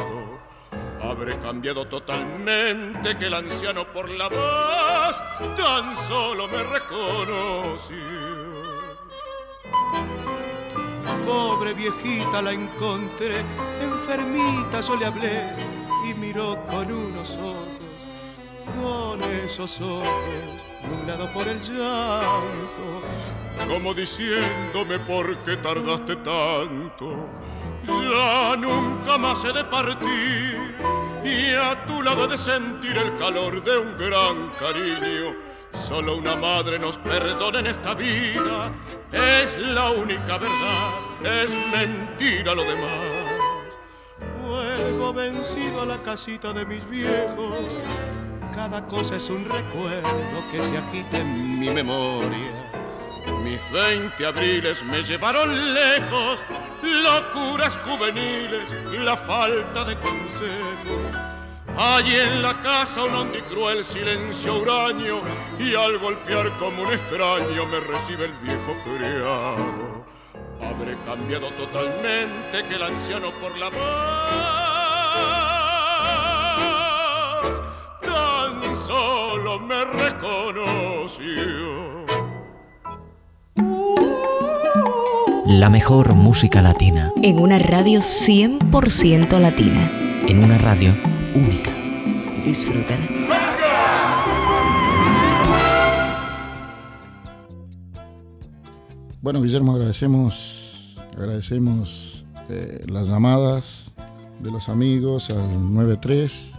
Habré 1.11 1.39
cambiado 1.39 1.87
totalmente 1.87 3.17
que 3.19 3.27
el 3.27 3.35
anciano 3.35 3.85
por 3.93 4.09
la 4.09 4.29
voz 4.29 5.21
tan 5.55 5.95
solo 5.95 6.49
me 6.49 6.63
reconoció. 6.63 7.97
Pobre 11.27 11.75
viejita 11.75 12.41
la 12.43 12.53
encontré, 12.53 13.37
enfermita 13.81 14.81
yo 14.81 14.97
le 14.97 15.07
hablé 15.07 15.57
y 16.09 16.15
miró 16.15 16.65
con 16.67 16.91
unos 16.91 17.37
ojos, 17.37 17.69
con 18.75 19.23
esos 19.45 19.81
ojos, 19.83 20.09
nublado 20.89 21.31
por 21.33 21.47
el 21.47 21.61
llanto, 21.61 23.03
como 23.69 23.95
diciéndome 23.95 24.99
por 25.01 25.37
qué 25.45 25.57
tardaste 25.59 26.17
tanto. 26.17 27.29
Ya 27.87 28.57
nunca 28.57 29.19
más 29.19 29.45
he 29.45 29.53
de 29.53 29.65
partir 29.65 30.75
y 31.25 31.55
a 31.55 31.85
tu 31.87 32.03
lado 32.03 32.27
de 32.27 32.37
sentir 32.37 32.97
el 32.97 33.17
calor 33.17 33.63
de 33.63 33.79
un 33.79 33.97
gran 33.97 34.51
cariño. 34.59 35.35
Solo 35.73 36.17
una 36.17 36.37
madre 36.37 36.79
nos 36.79 36.99
perdona 36.99 37.59
en 37.59 37.67
esta 37.67 37.95
vida, 37.95 38.73
es 39.11 39.59
la 39.59 39.91
única 39.91 40.39
verdad, 40.39 40.93
es 41.25 41.51
mentira 41.73 42.55
lo 42.55 42.63
demás. 42.63 43.25
Vuelvo 44.47 45.13
vencido 45.13 45.83
a 45.83 45.87
la 45.87 46.01
casita 46.03 46.53
de 46.53 46.65
mis 46.65 46.89
viejos, 46.89 47.59
cada 48.55 48.87
cosa 48.87 49.17
es 49.17 49.29
un 49.31 49.45
recuerdo 49.45 50.45
que 50.53 50.63
se 50.63 50.79
agita 50.79 51.19
en 51.19 51.59
mi 51.59 51.71
memoria. 51.71 52.74
Mis 53.55 53.71
20 53.71 54.27
abriles 54.27 54.83
me 54.83 55.01
llevaron 55.01 55.75
lejos, 55.75 56.43
locuras 56.83 57.79
juveniles 57.85 58.75
la 58.99 59.17
falta 59.17 59.85
de 59.85 59.97
consejos. 59.99 61.15
Allí 61.77 62.17
en 62.17 62.43
la 62.43 62.61
casa 62.63 63.05
un 63.05 63.31
cruel 63.49 63.85
silencio 63.85 64.57
huraño 64.57 65.23
y 65.57 65.73
al 65.77 65.99
golpear 65.99 66.51
como 66.59 66.83
un 66.83 66.93
extraño 66.95 67.65
me 67.67 67.79
recibe 67.79 68.25
el 68.25 68.33
viejo 68.43 68.75
criado. 68.83 70.05
Habré 70.61 70.97
cambiado 71.07 71.47
totalmente 71.51 72.65
que 72.69 72.75
el 72.75 72.83
anciano 72.83 73.31
por 73.41 73.57
la 73.57 73.71
paz 73.71 73.85
tan 78.03 78.75
solo 78.75 79.61
me 79.61 79.85
reconoció. 79.85 80.45
La 85.57 85.71
mejor 85.71 86.15
música 86.15 86.61
latina. 86.61 87.13
En 87.23 87.39
una 87.39 87.61
radio 87.61 88.01
100% 88.01 89.39
latina. 89.39 89.89
En 90.27 90.43
una 90.43 90.59
radio 90.59 90.93
única. 91.33 91.71
Disfrútala. 92.45 93.07
Bueno, 99.23 99.43
Guillermo, 99.43 99.75
agradecemos, 99.75 100.97
agradecemos 101.17 102.27
eh, 102.49 102.85
las 102.89 103.07
llamadas 103.07 103.93
de 104.41 104.51
los 104.51 104.69
amigos 104.69 105.31
al 105.31 105.73
93 105.73 106.55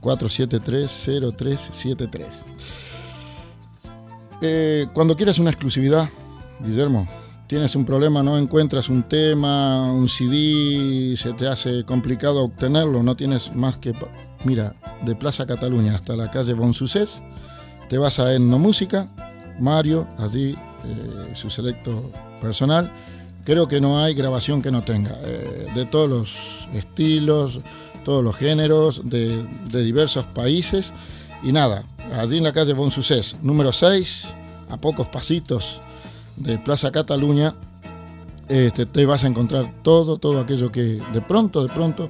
473 0.00 1.34
0373. 1.36 2.44
Eh, 4.40 4.86
cuando 4.94 5.16
quieras 5.16 5.40
una 5.40 5.50
exclusividad, 5.50 6.08
Guillermo, 6.60 7.08
tienes 7.48 7.74
un 7.74 7.86
problema, 7.86 8.22
no 8.22 8.36
encuentras 8.36 8.90
un 8.90 9.04
tema, 9.04 9.90
un 9.90 10.06
CD, 10.06 11.16
se 11.16 11.32
te 11.32 11.48
hace 11.48 11.82
complicado 11.84 12.44
obtenerlo, 12.44 13.02
no 13.02 13.16
tienes 13.16 13.56
más 13.56 13.78
que, 13.78 13.94
mira, 14.44 14.74
de 15.04 15.16
Plaza 15.16 15.46
Cataluña 15.46 15.94
hasta 15.94 16.14
la 16.14 16.30
calle 16.30 16.52
Bonsucés, 16.52 17.22
te 17.88 17.96
vas 17.96 18.18
a 18.18 18.34
Etnomúsica, 18.34 19.08
Mario, 19.58 20.06
allí 20.18 20.50
eh, 20.50 21.30
su 21.32 21.48
selecto 21.48 22.12
personal. 22.40 22.90
Creo 23.44 23.66
que 23.66 23.80
no 23.80 23.98
hay 23.98 24.12
grabación 24.12 24.60
que 24.60 24.70
no 24.70 24.82
tenga, 24.82 25.16
eh, 25.24 25.68
de 25.74 25.86
todos 25.86 26.08
los 26.08 26.68
estilos, 26.74 27.60
todos 28.04 28.22
los 28.22 28.36
géneros, 28.36 29.08
de, 29.08 29.42
de 29.70 29.82
diversos 29.82 30.26
países. 30.26 30.92
Y 31.42 31.52
nada, 31.52 31.84
allí 32.14 32.36
en 32.36 32.44
la 32.44 32.52
calle 32.52 32.74
Bonsucés, 32.74 33.36
número 33.40 33.72
6, 33.72 34.34
a 34.68 34.76
pocos 34.76 35.08
pasitos 35.08 35.80
de 36.40 36.58
Plaza 36.58 36.90
Cataluña, 36.92 37.54
este, 38.48 38.86
te 38.86 39.04
vas 39.04 39.24
a 39.24 39.26
encontrar 39.26 39.82
todo, 39.82 40.18
todo 40.18 40.40
aquello 40.40 40.72
que 40.72 41.00
de 41.12 41.20
pronto, 41.20 41.62
de 41.66 41.72
pronto, 41.72 42.08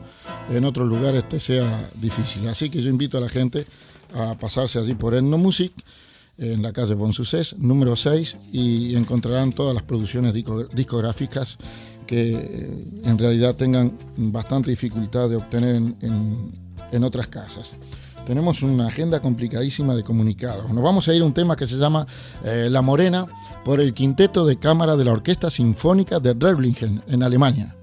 en 0.50 0.64
otros 0.64 0.88
lugares 0.88 1.28
te 1.28 1.40
sea 1.40 1.90
difícil. 2.00 2.46
Así 2.48 2.70
que 2.70 2.80
yo 2.80 2.90
invito 2.90 3.18
a 3.18 3.20
la 3.20 3.28
gente 3.28 3.66
a 4.14 4.34
pasarse 4.38 4.78
allí 4.78 4.94
por 4.94 5.14
Etnomusic, 5.14 5.72
en 6.38 6.62
la 6.62 6.72
calle 6.72 6.94
Bonsucés, 6.94 7.56
número 7.58 7.96
6, 7.96 8.36
y 8.52 8.94
encontrarán 8.94 9.52
todas 9.52 9.74
las 9.74 9.82
producciones 9.82 10.32
disco- 10.32 10.68
discográficas 10.72 11.58
que 12.06 12.34
eh, 12.36 12.84
en 13.04 13.18
realidad 13.18 13.56
tengan 13.56 13.98
bastante 14.16 14.70
dificultad 14.70 15.28
de 15.28 15.34
obtener 15.36 15.74
en, 15.74 15.96
en- 16.00 16.52
en 16.92 17.02
otras 17.04 17.26
casas. 17.26 17.76
Tenemos 18.28 18.60
una 18.62 18.88
agenda 18.88 19.20
complicadísima 19.20 19.94
de 19.94 20.04
comunicados. 20.04 20.70
Nos 20.70 20.84
vamos 20.84 21.08
a 21.08 21.14
ir 21.14 21.22
a 21.22 21.24
un 21.24 21.32
tema 21.32 21.56
que 21.56 21.66
se 21.66 21.78
llama 21.78 22.06
eh, 22.44 22.68
La 22.70 22.82
Morena 22.82 23.26
por 23.64 23.80
el 23.80 23.94
quinteto 23.94 24.44
de 24.44 24.58
cámara 24.58 24.96
de 24.96 25.06
la 25.06 25.12
Orquesta 25.12 25.50
Sinfónica 25.50 26.20
de 26.20 26.34
Reblingen, 26.34 27.02
en 27.06 27.22
Alemania. 27.22 27.77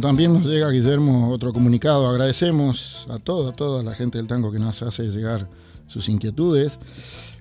También 0.00 0.32
nos 0.32 0.46
llega, 0.46 0.70
Guillermo, 0.70 1.30
otro 1.30 1.52
comunicado. 1.52 2.08
Agradecemos 2.08 3.06
a 3.10 3.18
toda, 3.18 3.52
toda 3.52 3.82
la 3.82 3.94
gente 3.94 4.16
del 4.18 4.26
tango 4.26 4.52
que 4.52 4.58
nos 4.58 4.82
hace 4.82 5.04
llegar 5.04 5.48
sus 5.86 6.08
inquietudes. 6.08 6.78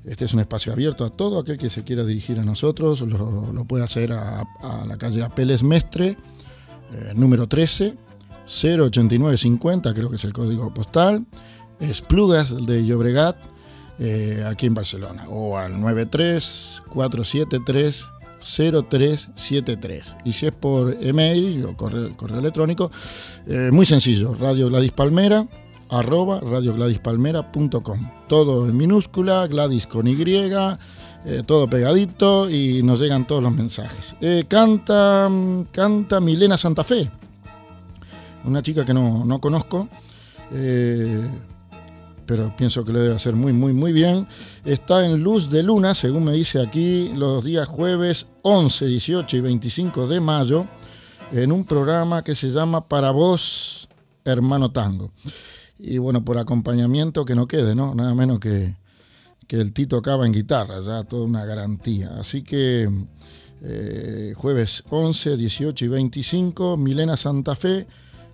Este 0.04 0.26
es 0.26 0.34
un 0.34 0.40
espacio 0.40 0.74
abierto 0.74 1.06
a 1.06 1.12
todo 1.12 1.38
aquel 1.40 1.58
que 1.58 1.70
se 1.70 1.84
quiera 1.84 2.04
dirigir 2.04 2.40
a 2.40 2.44
nosotros. 2.44 3.02
Lo, 3.02 3.66
puede 3.66 3.84
hacer 3.84 4.12
a, 4.12 4.44
la 4.88 4.98
calle 4.98 5.22
Apeles 5.24 5.62
Mestre, 5.64 6.18
eh, 6.92 7.14
número 7.16 7.48
13, 7.48 7.96
08950, 8.46 9.94
creo 9.94 10.10
que 10.10 10.16
es 10.16 10.26
el 10.26 10.34
código 10.34 10.74
postal. 10.74 11.28
Esplugas 11.80 12.56
de 12.66 12.84
Llobregat, 12.86 13.38
eh, 14.00 14.44
aquí 14.48 14.66
en 14.66 14.74
Barcelona. 14.74 15.28
O 15.30 15.56
al 15.58 15.80
93473 15.80 18.10
0373. 18.42 20.16
Y 20.26 20.34
si 20.34 20.48
es 20.48 20.52
por 20.52 20.98
email 21.02 21.66
o 21.66 21.78
correo, 21.78 22.40
electrónico, 22.40 22.92
eh, 23.48 23.70
muy 23.72 23.86
sencillo, 23.86 24.34
Radio 24.34 24.68
Gladys 24.70 24.92
Palmera, 24.92 25.48
arroba 25.90 26.40
radiogladispalmera.com. 26.40 28.10
Todo 28.28 28.68
en 28.68 28.76
minúscula, 28.76 29.48
Gladys 29.48 29.88
con 29.88 30.08
Y, 30.08 30.16
eh, 30.24 31.44
todo 31.46 31.68
pegadito 31.70 32.50
y 32.50 32.82
nos 32.84 33.00
llegan 33.00 33.28
todos 33.28 33.44
los 33.44 33.54
mensajes. 33.54 34.16
Eh, 34.22 34.46
canta, 34.48 35.30
canta 35.72 36.20
Milena 36.20 36.58
Santa 36.58 36.84
Fe, 36.84 37.10
una 38.44 38.62
chica 38.62 38.84
que 38.84 38.94
no, 38.94 39.24
no 39.26 39.40
conozco 39.40 39.88
pero 42.32 42.56
pienso 42.56 42.86
que 42.86 42.94
lo 42.94 43.00
debe 43.00 43.14
hacer 43.14 43.36
muy, 43.36 43.52
muy, 43.52 43.74
muy 43.74 43.92
bien. 43.92 44.26
Está 44.64 45.06
en 45.06 45.22
Luz 45.22 45.50
de 45.50 45.64
Luna, 45.64 45.94
según 45.94 46.24
me 46.24 46.32
dice 46.32 46.62
aquí, 46.62 47.12
los 47.14 47.44
días 47.44 47.68
jueves 47.68 48.28
11, 48.44 48.86
18 48.86 49.36
y 49.36 49.42
25 49.42 50.08
de 50.08 50.22
mayo, 50.22 50.66
en 51.34 51.52
un 51.52 51.66
programa 51.66 52.24
que 52.24 52.34
se 52.34 52.50
llama 52.50 52.88
Para 52.88 53.12
vos, 53.12 53.90
hermano 54.24 54.72
tango. 54.72 55.12
Y 55.78 55.98
bueno, 55.98 56.24
por 56.24 56.38
acompañamiento 56.38 57.26
que 57.26 57.36
no 57.36 57.48
quede, 57.48 57.76
¿no? 57.76 57.94
Nada 57.96 58.16
menos 58.16 58.40
que, 58.40 58.78
que 59.46 59.60
el 59.60 59.74
Tito 59.74 59.98
acaba 59.98 60.26
en 60.26 60.32
guitarra, 60.32 60.80
ya 60.80 61.04
toda 61.04 61.26
una 61.26 61.44
garantía. 61.44 62.14
Así 62.18 62.44
que 62.44 62.90
eh, 63.62 64.34
jueves 64.38 64.86
11, 64.90 65.36
18 65.36 65.84
y 65.84 65.88
25, 65.90 66.78
Milena 66.78 67.18
Santa 67.18 67.58
Fe 67.58 67.88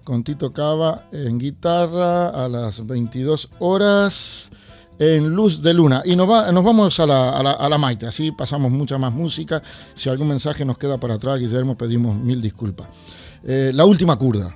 con 0.08 0.24
Tito 0.24 0.54
Cava 0.54 1.04
en 1.12 1.38
guitarra 1.38 2.30
a 2.30 2.48
las 2.48 2.88
22 2.88 3.50
horas 3.60 4.50
en 5.00 5.36
Luz 5.36 5.62
de 5.62 5.74
Luna. 5.74 6.02
Y 6.06 6.16
nos, 6.16 6.30
nos 6.54 6.64
vamos 6.64 6.98
a 7.02 7.06
la, 7.06 7.32
a, 7.32 7.68
la, 7.68 7.78
Maite, 7.78 8.08
así 8.08 8.32
pasamos 8.32 8.72
mucha 8.72 8.98
más 8.98 9.12
música. 9.12 9.62
Si 9.96 10.08
algún 10.08 10.30
mensaje 10.30 10.64
nos 10.64 10.78
queda 10.78 10.98
para 10.98 11.16
atrás, 11.16 11.42
Guillermo, 11.42 11.78
pedimos 11.78 12.16
mil 12.16 12.42
disculpas. 12.42 12.88
Eh, 13.44 13.72
la 13.74 13.84
última 13.84 14.18
curda. 14.18 14.56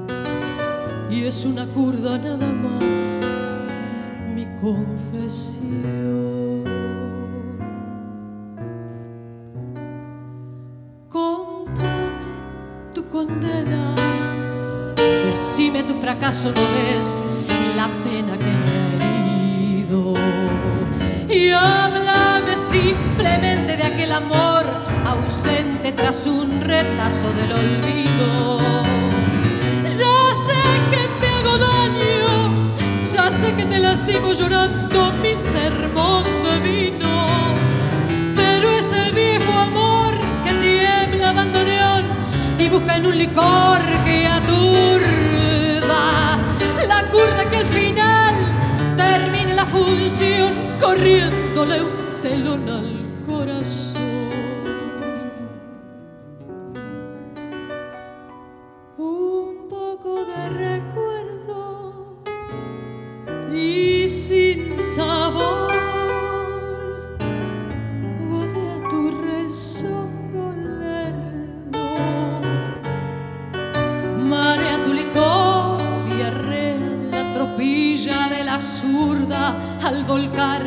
Y 1.11 1.25
es 1.25 1.45
una 1.45 1.65
curda 1.67 2.17
nada 2.17 2.37
más, 2.37 3.27
mi 4.33 4.45
confesión. 4.61 6.31
condena. 13.11 13.93
Decime 15.25 15.83
tu 15.83 15.93
fracaso 15.95 16.51
no 16.55 16.61
es 16.97 17.21
la 17.75 17.87
pena 18.03 18.37
que 18.37 18.51
me 18.61 18.71
ha 18.71 18.87
herido. 18.95 20.13
Y 21.29 21.51
háblame 21.51 22.55
simplemente 22.55 23.77
de 23.77 23.83
aquel 23.83 24.11
amor 24.11 24.65
ausente 25.05 25.91
tras 25.91 26.25
un 26.25 26.61
retazo 26.61 27.27
del 27.33 27.51
olvido. 27.51 28.59
Ya 29.99 30.20
ya 33.13 33.31
sé 33.31 33.53
que 33.55 33.65
te 33.65 33.79
lastimo 33.79 34.33
llorando 34.33 35.11
mi 35.21 35.35
sermón 35.35 36.23
de 36.43 36.59
vino. 36.59 37.27
Pero 38.35 38.69
es 38.69 38.91
el 38.93 39.13
viejo 39.13 39.51
amor 39.51 40.13
que 40.43 40.53
tiembla 40.53 41.29
abandoneón 41.29 42.21
busca 42.71 42.95
en 42.95 43.05
un 43.05 43.17
licor 43.17 43.81
que 44.05 44.25
aturda 44.25 44.49
la 46.87 47.03
curda 47.11 47.49
que 47.49 47.57
al 47.57 47.65
final 47.65 48.33
termine 48.95 49.53
la 49.53 49.65
función 49.65 50.53
corriéndole 50.79 51.81
un 51.81 52.21
telón 52.21 52.69
al 52.69 53.25
corazón. 53.25 53.90
Al 78.83 80.03
volcar 80.05 80.63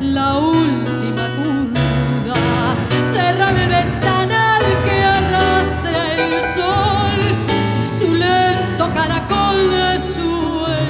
la 0.00 0.38
última 0.38 1.28
curva. 1.36 2.76
Cerrame 3.12 3.64
el 3.64 3.68
ventanal 3.68 4.62
que 4.84 5.04
arrastra 5.04 6.14
el 6.14 6.40
sol, 6.40 7.20
su 7.84 8.14
lento 8.14 8.90
caracol 8.94 9.70
de 9.70 9.98
sueños. 9.98 10.86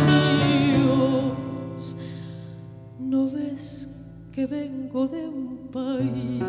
¿No 3.01 3.29
ves 3.29 3.89
que 4.33 4.47
vengo 4.47 5.09
de 5.09 5.27
un 5.27 5.69
país 5.73 6.45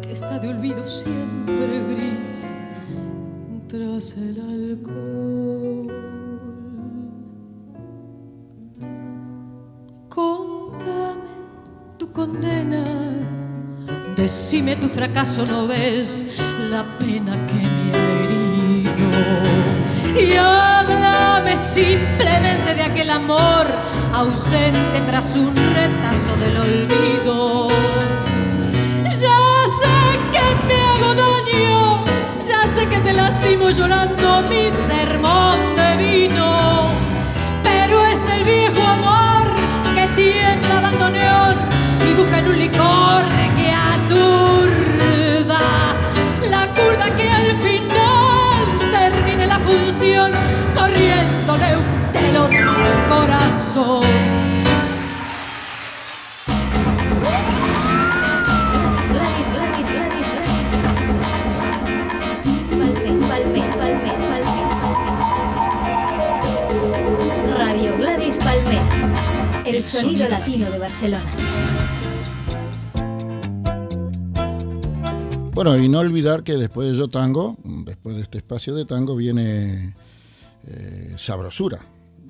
que 0.00 0.12
está 0.12 0.38
de 0.38 0.48
olvido 0.48 0.82
siempre 0.86 1.82
gris 1.90 2.54
tras 3.68 4.16
el 4.16 4.40
alcohol? 4.40 6.19
Condena, 12.12 12.84
decime 14.16 14.76
tu 14.76 14.88
fracaso, 14.88 15.44
no 15.46 15.66
ves 15.66 16.38
la 16.70 16.84
pena 16.98 17.32
que 17.46 17.54
me 17.54 17.92
ha 17.94 18.08
herido. 18.22 19.10
Y 20.20 20.36
háblame 20.36 21.56
simplemente 21.56 22.74
de 22.74 22.82
aquel 22.82 23.10
amor 23.10 23.66
ausente 24.12 25.00
tras 25.06 25.36
un 25.36 25.54
retazo 25.54 26.36
del 26.36 26.56
olvido. 26.56 27.68
Ya 29.04 29.40
sé 29.80 29.96
que 30.32 30.66
me 30.66 30.80
hago 30.80 31.14
daño, 31.14 32.04
ya 32.38 32.62
sé 32.74 32.88
que 32.88 32.98
te 32.98 33.12
lastimo 33.12 33.70
llorando 33.70 34.42
mi 34.48 34.68
sermón 34.88 35.58
de 35.76 35.96
vino, 35.96 36.84
pero 37.62 38.04
es 38.06 38.18
el 38.36 38.44
viejo 38.44 38.82
amor 38.82 39.20
tiembla 40.16 40.78
abandoneón 40.78 41.69
licor 42.70 43.24
que 43.56 43.72
aturda 43.72 45.58
la 46.50 46.66
curva 46.74 47.10
que 47.16 47.30
al 47.30 47.56
final 47.56 48.64
termine 48.92 49.46
la 49.46 49.58
pasión, 49.58 50.32
corriéndole 50.74 51.76
un 51.76 52.12
telón 52.12 52.50
corazón. 53.08 54.04
Radio 67.56 67.96
Gladys 67.96 68.38
Palmet, 68.38 69.66
el 69.66 69.82
sonido 69.82 70.28
latino 70.28 70.70
de 70.70 70.78
Barcelona. 70.78 71.30
Bueno, 75.62 75.76
y 75.76 75.90
no 75.90 75.98
olvidar 75.98 76.42
que 76.42 76.54
después 76.54 76.90
de 76.90 76.96
Yo 76.96 77.08
Tango, 77.08 77.54
después 77.84 78.16
de 78.16 78.22
este 78.22 78.38
espacio 78.38 78.74
de 78.74 78.86
tango, 78.86 79.14
viene 79.14 79.94
eh, 80.66 81.14
Sabrosura. 81.18 81.78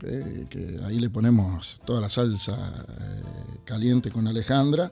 eh, 0.03 0.47
que 0.51 0.81
ahí 0.85 0.99
le 0.99 1.11
ponemos 1.11 1.81
toda 1.85 2.01
la 2.01 2.09
salsa 2.09 2.55
eh, 2.89 3.23
caliente 3.65 4.11
con 4.11 4.27
Alejandra. 4.27 4.91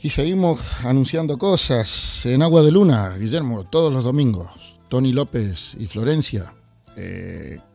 Y 0.00 0.10
seguimos 0.10 0.84
anunciando 0.84 1.38
cosas 1.38 2.26
en 2.26 2.42
Agua 2.42 2.60
de 2.62 2.72
Luna, 2.72 3.16
Guillermo, 3.16 3.66
todos 3.70 3.92
los 3.92 4.02
domingos. 4.02 4.48
Tony 4.88 5.12
López 5.12 5.76
y 5.78 5.86
Florencia. 5.86 6.52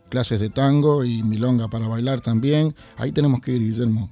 clases 0.10 0.42
de 0.42 0.50
tango 0.50 1.06
y 1.06 1.24
milonga 1.24 1.70
para 1.70 1.88
bailar 1.88 2.20
también. 2.20 2.76
Ahí 2.98 3.14
tenemos 3.14 3.40
que 3.40 3.54
ir, 3.54 3.62
Guillermo. 3.62 4.12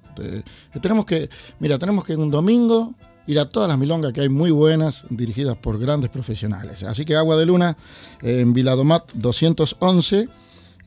Tenemos 0.82 1.04
que, 1.04 1.30
mira, 1.60 1.78
tenemos 1.78 2.06
que 2.06 2.16
un 2.16 2.32
domingo 2.32 2.96
ir 3.28 3.40
a 3.40 3.50
todas 3.50 3.70
las 3.70 3.78
milongas 3.78 4.14
que 4.14 4.22
hay 4.22 4.30
muy 4.30 4.52
buenas, 4.52 5.06
dirigidas 5.10 5.58
por 5.58 5.80
grandes 5.80 6.10
profesionales. 6.10 6.84
Así 6.84 7.06
que 7.06 7.16
Agua 7.16 7.36
de 7.36 7.46
Luna 7.46 7.78
eh, 8.22 8.42
en 8.42 8.54
Viladomat 8.54 9.14
211 9.14 10.30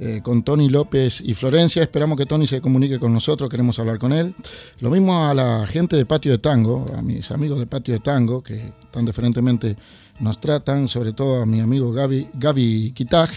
eh, 0.01 0.20
con 0.22 0.45
Tony 0.45 0.68
López 0.68 1.20
y 1.20 1.34
Florencia. 1.34 1.82
Esperamos 1.82 2.16
que 2.16 2.24
Tony 2.24 2.47
se 2.47 2.61
comunique 2.61 3.01
con 3.01 3.12
nosotros, 3.12 3.51
queremos 3.51 3.80
hablar 3.80 3.99
con 3.99 4.12
él. 4.12 4.32
Lo 4.78 4.91
mismo 4.91 5.26
a 5.26 5.34
la 5.34 5.66
gente 5.66 5.97
de 5.97 6.07
Patio 6.07 6.30
de 6.30 6.39
Tango, 6.39 6.86
a 6.97 7.03
mis 7.03 7.30
amigos 7.32 7.59
de 7.59 7.66
Patio 7.66 7.95
de 7.95 8.01
Tango, 8.01 8.41
que 8.41 8.72
tan 8.93 9.05
diferentemente 9.05 9.76
nos 10.20 10.41
tratan, 10.41 10.86
sobre 10.89 11.14
todo 11.14 11.43
a 11.43 11.47
mi 11.47 11.61
amigo 11.61 11.91
Gaby, 11.91 12.28
Gaby 12.34 12.93
Kitaj, 12.93 13.30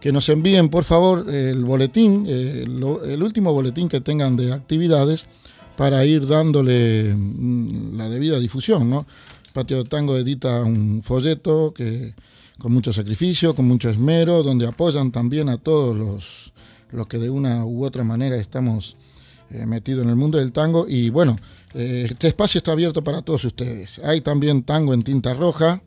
que 0.00 0.10
nos 0.10 0.28
envíen 0.28 0.68
por 0.68 0.82
favor 0.82 1.30
el 1.30 1.64
boletín, 1.64 2.26
eh, 2.28 2.64
el 2.66 3.22
último 3.22 3.52
boletín 3.52 3.88
que 3.88 4.00
tengan 4.00 4.36
de 4.36 4.52
actividades 4.52 5.28
para 5.76 6.04
ir 6.04 6.26
dándole 6.26 7.14
mm, 7.14 7.96
la 7.96 8.08
debida 8.08 8.38
difusión. 8.38 8.88
¿no? 8.88 9.06
Patio 9.52 9.82
de 9.82 9.88
Tango 9.88 10.16
edita 10.16 10.62
un 10.62 11.02
folleto 11.02 11.72
que 11.74 12.14
con 12.58 12.72
mucho 12.72 12.92
sacrificio, 12.92 13.54
con 13.54 13.66
mucho 13.66 13.90
esmero, 13.90 14.42
donde 14.42 14.66
apoyan 14.66 15.10
también 15.10 15.48
a 15.48 15.58
todos 15.58 15.96
los, 15.96 16.52
los 16.90 17.06
que 17.06 17.18
de 17.18 17.30
una 17.30 17.64
u 17.64 17.84
otra 17.84 18.04
manera 18.04 18.36
estamos 18.36 18.96
eh, 19.50 19.66
metidos 19.66 20.04
en 20.04 20.10
el 20.10 20.16
mundo 20.16 20.38
del 20.38 20.52
tango. 20.52 20.86
Y 20.88 21.10
bueno, 21.10 21.36
eh, 21.74 22.06
este 22.10 22.28
espacio 22.28 22.58
está 22.58 22.72
abierto 22.72 23.02
para 23.02 23.22
todos 23.22 23.44
ustedes. 23.44 24.00
Hay 24.04 24.20
también 24.20 24.62
tango 24.62 24.94
en 24.94 25.02
tinta 25.02 25.34
roja, 25.34 25.82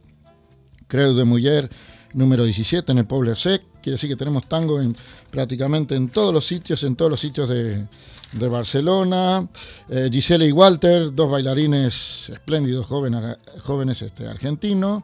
Creo 0.87 1.13
de 1.13 1.25
Mujer 1.25 1.69
número 2.13 2.45
17 2.45 2.91
en 2.91 2.99
el 2.99 3.05
Pueblo 3.05 3.35
Sec. 3.35 3.61
Quiere 3.81 3.95
decir 3.95 4.09
que 4.09 4.15
tenemos 4.15 4.47
tango 4.47 4.81
en, 4.81 4.95
prácticamente 5.29 5.95
en 5.95 6.09
todos 6.09 6.33
los 6.33 6.45
sitios, 6.45 6.83
en 6.83 6.95
todos 6.95 7.11
los 7.11 7.19
sitios 7.19 7.49
de, 7.49 7.85
de 8.33 8.47
Barcelona. 8.47 9.47
Eh, 9.89 10.09
Gisela 10.11 10.45
y 10.45 10.51
Walter, 10.51 11.13
dos 11.13 11.31
bailarines 11.31 12.29
espléndidos, 12.29 12.85
jóvenes, 12.85 13.37
jóvenes 13.59 14.01
este, 14.01 14.27
argentinos, 14.27 15.03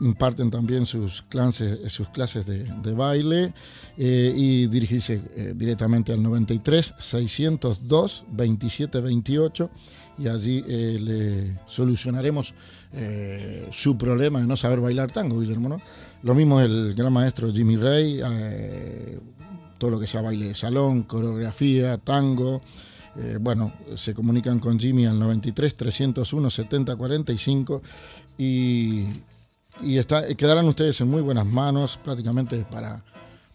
imparten 0.00 0.50
también 0.50 0.86
sus 0.86 1.22
clases, 1.22 1.92
sus 1.92 2.08
clases 2.08 2.46
de, 2.46 2.92
baile 2.92 3.54
eh, 3.96 4.32
y 4.34 4.66
dirigirse 4.66 5.20
eh, 5.36 5.52
directamente 5.56 6.12
al 6.12 6.22
93 6.22 6.94
602 6.98 8.24
27 8.28 9.00
28 9.00 9.70
y 10.18 10.28
allí 10.28 10.64
eh, 10.68 10.98
le 11.00 11.58
solucionaremos 11.66 12.54
su 13.72 13.98
problema 13.98 14.40
de 14.40 14.46
no 14.46 14.56
saber 14.56 14.78
bailar 14.78 15.10
tango, 15.10 15.40
Guillermo. 15.40 15.80
Lo 16.24 16.34
mismo 16.34 16.58
el 16.58 16.94
gran 16.94 17.12
maestro 17.12 17.52
Jimmy 17.52 17.76
eh, 17.82 19.20
todo 19.84 19.90
lo 19.90 20.00
que 20.00 20.06
sea 20.06 20.22
baile 20.22 20.46
de 20.46 20.54
salón, 20.54 21.02
coreografía, 21.02 21.98
tango. 21.98 22.62
Eh, 23.16 23.36
bueno, 23.38 23.70
se 23.96 24.14
comunican 24.14 24.58
con 24.58 24.80
Jimmy 24.80 25.04
al 25.04 25.18
93 25.18 25.76
301 25.76 26.48
70 26.48 26.96
45 26.96 27.82
y, 28.38 29.04
y 29.82 29.98
está, 29.98 30.26
quedarán 30.36 30.66
ustedes 30.68 30.98
en 31.02 31.08
muy 31.08 31.20
buenas 31.20 31.44
manos 31.44 32.00
prácticamente 32.02 32.64
para, 32.64 33.04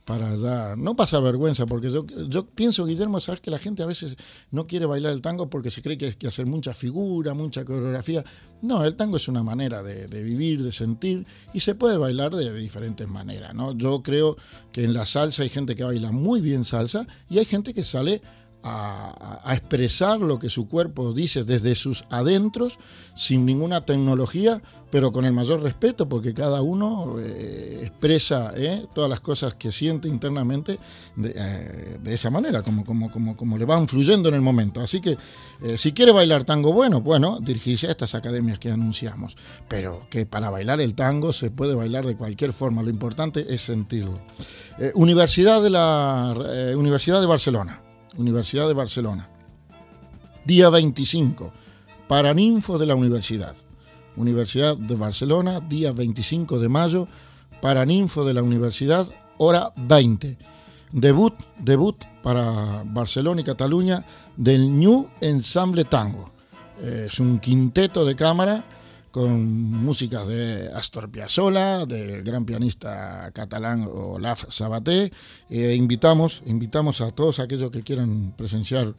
para 0.10 0.36
ya 0.38 0.76
no 0.76 0.96
pasar 0.96 1.22
vergüenza, 1.22 1.68
porque 1.68 1.92
yo, 1.92 2.04
yo 2.30 2.48
pienso, 2.48 2.84
Guillermo, 2.88 3.22
sabes 3.22 3.42
que 3.42 3.52
la 3.52 3.60
gente 3.60 3.84
a 3.84 3.86
veces 3.86 4.16
no 4.50 4.66
quiere 4.66 4.88
bailar 4.88 5.14
el 5.14 5.22
tango 5.22 5.52
porque 5.52 5.70
se 5.70 5.84
cree 5.84 6.00
que 6.00 6.08
hay 6.08 6.14
que 6.14 6.26
hacer 6.26 6.48
mucha 6.48 6.74
figura, 6.74 7.36
mucha 7.36 7.64
coreografía. 7.64 8.24
No, 8.64 8.84
el 8.84 8.96
tango 8.96 9.18
es 9.18 9.28
una 9.28 9.44
manera 9.44 9.84
de, 9.84 10.08
de 10.08 10.24
vivir, 10.24 10.64
de 10.64 10.72
sentir, 10.72 11.28
y 11.54 11.60
se 11.60 11.76
puede 11.76 12.00
bailar 12.00 12.34
de, 12.34 12.52
diferentes 12.56 13.08
maneras. 13.08 13.54
¿no? 13.54 13.78
Yo 13.78 14.02
creo 14.02 14.36
que 14.72 14.84
en 14.84 14.96
la 14.96 15.06
salsa 15.06 15.44
hay 15.44 15.50
gente 15.50 15.76
que 15.76 15.84
baila 15.84 16.12
muy 16.12 16.42
bien 16.42 16.66
salsa 16.66 17.06
y 17.30 17.38
hay 17.38 17.46
gente 17.46 17.76
que 17.76 17.84
sale 17.84 18.24
a, 18.64 19.40
expresar 19.52 20.20
lo 20.20 20.38
que 20.38 20.50
su 20.50 20.68
cuerpo 20.68 21.14
dice 21.14 21.44
desde 21.44 21.76
sus 21.76 22.04
adentros, 22.10 22.78
sin 23.16 23.46
ninguna 23.46 23.86
tecnología, 23.86 24.62
pero 24.92 25.12
con 25.12 25.26
el 25.26 25.34
mayor 25.34 25.62
respeto, 25.62 26.10
porque 26.10 26.34
cada 26.34 26.62
uno 26.62 27.16
eh, 27.20 27.82
expresa 27.84 28.52
eh, 28.56 28.88
todas 28.94 29.10
las 29.10 29.22
cosas 29.22 29.56
que 29.56 29.72
siente 29.72 30.08
internamente 30.08 30.80
de, 31.16 31.34
eh, 31.36 32.00
de 32.02 32.14
esa 32.14 32.30
manera, 32.30 32.64
como, 32.64 32.84
como, 32.84 33.12
como, 33.12 33.36
como, 33.38 33.58
le 33.58 33.66
van 33.66 33.88
fluyendo 33.88 34.30
en 34.30 34.36
el 34.36 34.42
momento. 34.42 34.82
Así 34.82 35.00
que 35.00 35.18
si 35.78 35.92
quiere 35.92 36.12
bailar 36.12 36.44
tango 36.44 36.74
bueno, 36.74 37.02
bueno, 37.02 37.40
dirigirse 37.40 37.88
a 37.88 37.92
estas 37.92 38.16
academias 38.16 38.60
que 38.60 38.72
anunciamos, 38.72 39.36
pero 39.68 40.02
que 40.10 40.26
para 40.26 40.50
bailar 40.50 40.80
el 40.82 40.96
tango 40.96 41.34
se 41.34 41.52
puede 41.52 41.76
bailar 41.76 42.06
de 42.06 42.16
cualquier 42.16 42.54
forma, 42.54 42.82
lo 42.82 42.90
importante 42.90 43.54
es 43.54 43.62
sentirlo. 43.62 44.20
Universidad, 44.96 45.62
de 45.62 45.70
la, 45.70 46.34
Universidad 46.76 47.20
de 47.20 47.28
Barcelona. 47.28 47.89
Universidad 48.18 48.68
de 48.68 48.74
Barcelona. 48.74 49.30
Día 50.46 50.70
25. 50.70 51.52
Paraninfo 52.08 52.78
de 52.78 52.86
la 52.86 52.96
Universidad. 52.96 53.56
Universidad 54.16 54.76
de 54.76 54.96
Barcelona, 54.96 55.60
día 55.60 55.92
25 55.92 56.60
de 56.60 56.70
mayo. 56.70 57.08
Paraninfo 57.62 58.26
de 58.26 58.34
la 58.34 58.44
Universidad, 58.44 59.08
hora 59.38 59.72
20. 59.76 60.38
Debut, 60.92 61.34
debut 61.60 62.04
para 62.24 62.84
Barcelona 62.86 63.42
y 63.42 63.44
Cataluña 63.44 64.04
del 64.36 64.76
New 64.78 65.10
Ensemble 65.22 65.86
Tango. 65.86 66.32
Es 66.82 67.20
un 67.20 67.40
quinteto 67.40 68.06
de 68.06 68.16
cámara 68.16 68.64
con 69.12 69.62
músicas 69.72 70.28
de 70.28 70.70
Astor 70.74 71.10
Piazzolla, 71.10 71.86
del 71.86 72.22
gran 72.24 72.46
pianista 72.46 73.32
catalán 73.34 73.88
Olaf 73.92 74.46
Sabaté. 74.50 75.12
Eh, 75.50 75.76
invitamos, 75.76 76.44
invitamos 76.46 77.02
a 77.02 77.10
todos 77.10 77.40
aquellos 77.40 77.72
que 77.72 77.82
quieran 77.82 78.34
presenciar 78.38 78.94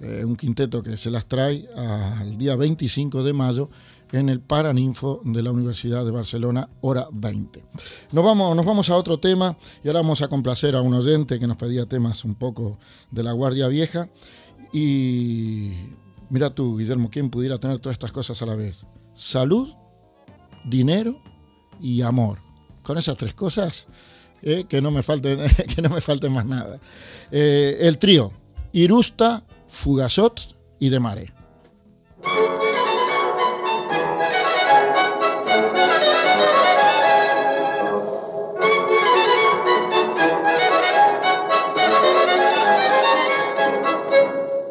eh, 0.00 0.24
un 0.24 0.36
quinteto 0.36 0.82
que 0.82 0.96
se 0.96 1.10
las 1.10 1.26
trae 1.26 1.68
al 1.74 2.36
día 2.36 2.54
25 2.54 3.22
de 3.22 3.32
mayo 3.32 3.70
en 4.12 4.28
el 4.28 4.40
Paraninfo 4.40 5.20
de 5.24 5.42
la 5.42 5.50
Universidad 5.50 6.04
de 6.04 6.10
Barcelona, 6.10 6.68
hora 6.80 7.08
20. 7.12 7.64
Nos 8.12 8.24
vamos, 8.24 8.54
nos 8.54 8.64
vamos 8.64 8.88
a 8.90 8.96
otro 8.96 9.18
tema 9.18 9.56
y 9.82 9.88
ahora 9.88 10.00
vamos 10.00 10.22
a 10.22 10.28
complacer 10.28 10.76
a 10.76 10.82
un 10.82 10.94
oyente 10.94 11.38
que 11.38 11.46
nos 11.46 11.56
pedía 11.56 11.86
temas 11.86 12.24
un 12.24 12.34
poco 12.34 12.78
de 13.10 13.22
la 13.22 13.32
Guardia 13.32 13.68
Vieja. 13.68 14.08
Y 14.72 15.72
mira 16.28 16.50
tú, 16.54 16.76
Guillermo, 16.76 17.10
¿quién 17.10 17.30
pudiera 17.30 17.58
tener 17.58 17.80
todas 17.80 17.94
estas 17.94 18.12
cosas 18.12 18.40
a 18.42 18.46
la 18.46 18.54
vez? 18.54 18.86
Salud, 19.16 19.74
dinero 20.64 21.20
y 21.80 22.02
amor. 22.02 22.38
Con 22.82 22.98
esas 22.98 23.16
tres 23.16 23.34
cosas, 23.34 23.88
eh, 24.42 24.66
que, 24.68 24.80
no 24.80 24.90
me 24.90 25.02
falten, 25.02 25.40
que 25.74 25.82
no 25.82 25.88
me 25.88 26.28
más 26.28 26.46
nada. 26.46 26.78
Eh, 27.32 27.78
el 27.80 27.98
trío, 27.98 28.32
Irusta, 28.72 29.42
Fugazot 29.66 30.56
y 30.78 30.90
De 30.90 31.00
Mare. 31.00 31.32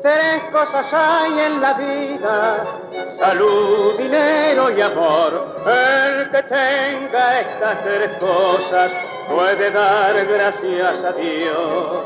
Tres 0.02 0.44
cosas 0.52 0.94
hay 0.94 1.40
en 1.40 1.62
la 1.62 1.74
vida, 1.74 2.85
salud, 3.26 3.98
dinero 3.98 4.70
y 4.78 4.82
amor. 4.82 5.48
El 5.66 6.30
que 6.30 6.44
tenga 6.44 7.40
estas 7.40 7.84
tres 7.84 8.12
cosas 8.20 8.92
puede 9.28 9.72
dar 9.72 10.14
gracias 10.26 11.04
a 11.04 11.12
Dios, 11.14 12.04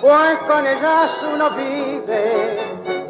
pues 0.00 0.38
con 0.46 0.66
ellas 0.66 1.10
uno 1.32 1.50
vive 1.50 2.58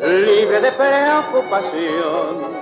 libre 0.00 0.60
de 0.60 0.72
preocupación. 0.72 2.54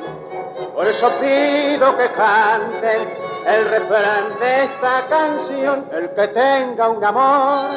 Por 0.74 0.86
eso 0.86 1.10
pido 1.20 1.96
que 1.98 2.08
canten 2.08 3.00
el 3.46 3.64
refrán 3.68 4.38
de 4.40 4.64
esta 4.64 5.06
canción, 5.10 5.84
el 5.92 6.10
que 6.10 6.28
tenga 6.28 6.88
un 6.88 7.04
amor, 7.04 7.68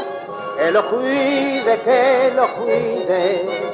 que 0.58 0.72
lo 0.72 0.90
cuide, 0.90 1.82
que 1.84 2.32
lo 2.34 2.48
cuide 2.56 3.65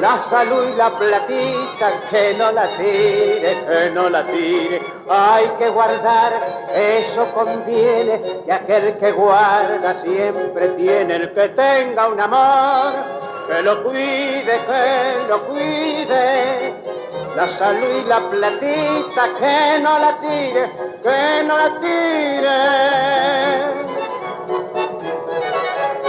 la 0.00 0.22
salud 0.28 0.68
y 0.72 0.76
la 0.76 0.90
platita, 0.90 1.90
que 2.10 2.34
no 2.34 2.52
la 2.52 2.66
tire, 2.68 3.64
que 3.66 3.90
no 3.94 4.10
la 4.10 4.24
tire. 4.26 4.82
Hay 5.08 5.46
que 5.58 5.68
guardar, 5.70 6.32
eso 6.74 7.26
conviene, 7.32 8.42
y 8.46 8.50
aquel 8.50 8.96
que 8.98 9.12
guarda 9.12 9.94
siempre 9.94 10.68
tiene 10.68 11.16
el 11.16 11.32
que 11.32 11.48
tenga 11.50 12.08
un 12.08 12.20
amor, 12.20 12.92
que 13.48 13.62
lo 13.62 13.82
cuide, 13.84 14.60
que 14.66 15.28
lo 15.28 15.42
cuide. 15.44 16.74
La 17.34 17.48
salud 17.48 18.02
y 18.02 18.08
la 18.08 18.20
platita, 18.30 19.28
que 19.38 19.80
no 19.80 19.98
la 19.98 20.18
tire, 20.20 20.70
que 21.02 21.44
no 21.44 21.56
la 21.56 21.80
tire. 21.80 22.58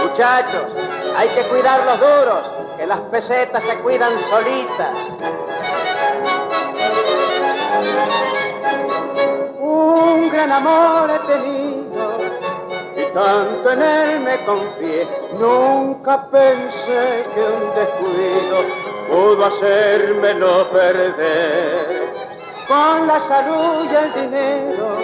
Muchachos, 0.02 0.72
hay 1.16 1.28
que 1.28 1.42
cuidar 1.42 1.84
los 1.84 2.00
duros, 2.00 2.67
que 2.78 2.86
las 2.86 3.00
pesetas 3.00 3.64
se 3.64 3.74
cuidan 3.80 4.12
solitas. 4.30 4.96
Un 9.58 10.30
gran 10.30 10.52
amor 10.52 11.10
he 11.10 11.18
tenido 11.26 12.20
y 12.96 13.02
tanto 13.12 13.72
en 13.72 13.82
él 13.82 14.20
me 14.20 14.38
confié, 14.44 15.08
nunca 15.40 16.24
pensé 16.30 17.26
que 17.34 17.40
un 17.40 17.74
descuido 17.74 18.56
pudo 19.08 19.46
hacérmelo 19.46 20.68
perder. 20.70 22.12
Con 22.68 23.08
la 23.08 23.18
salud 23.18 23.86
y 23.90 23.94
el 23.94 24.12
dinero 24.30 24.98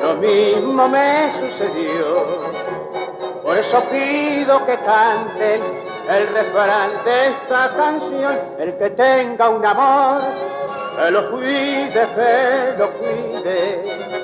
lo 0.00 0.14
mismo 0.14 0.88
me 0.88 1.30
sucedió. 1.38 2.54
Por 3.42 3.58
eso 3.58 3.82
pido 3.90 4.64
que 4.64 4.78
canten 4.78 5.93
el 6.08 6.28
refrán 6.28 6.90
de 7.04 7.28
esta 7.28 7.74
canción, 7.76 8.38
el 8.58 8.76
que 8.76 8.90
tenga 8.90 9.48
un 9.48 9.64
amor, 9.64 10.20
que 10.96 11.10
lo 11.10 11.30
cuide, 11.30 12.08
que 12.14 12.74
lo 12.78 12.90
cuide. 12.92 14.14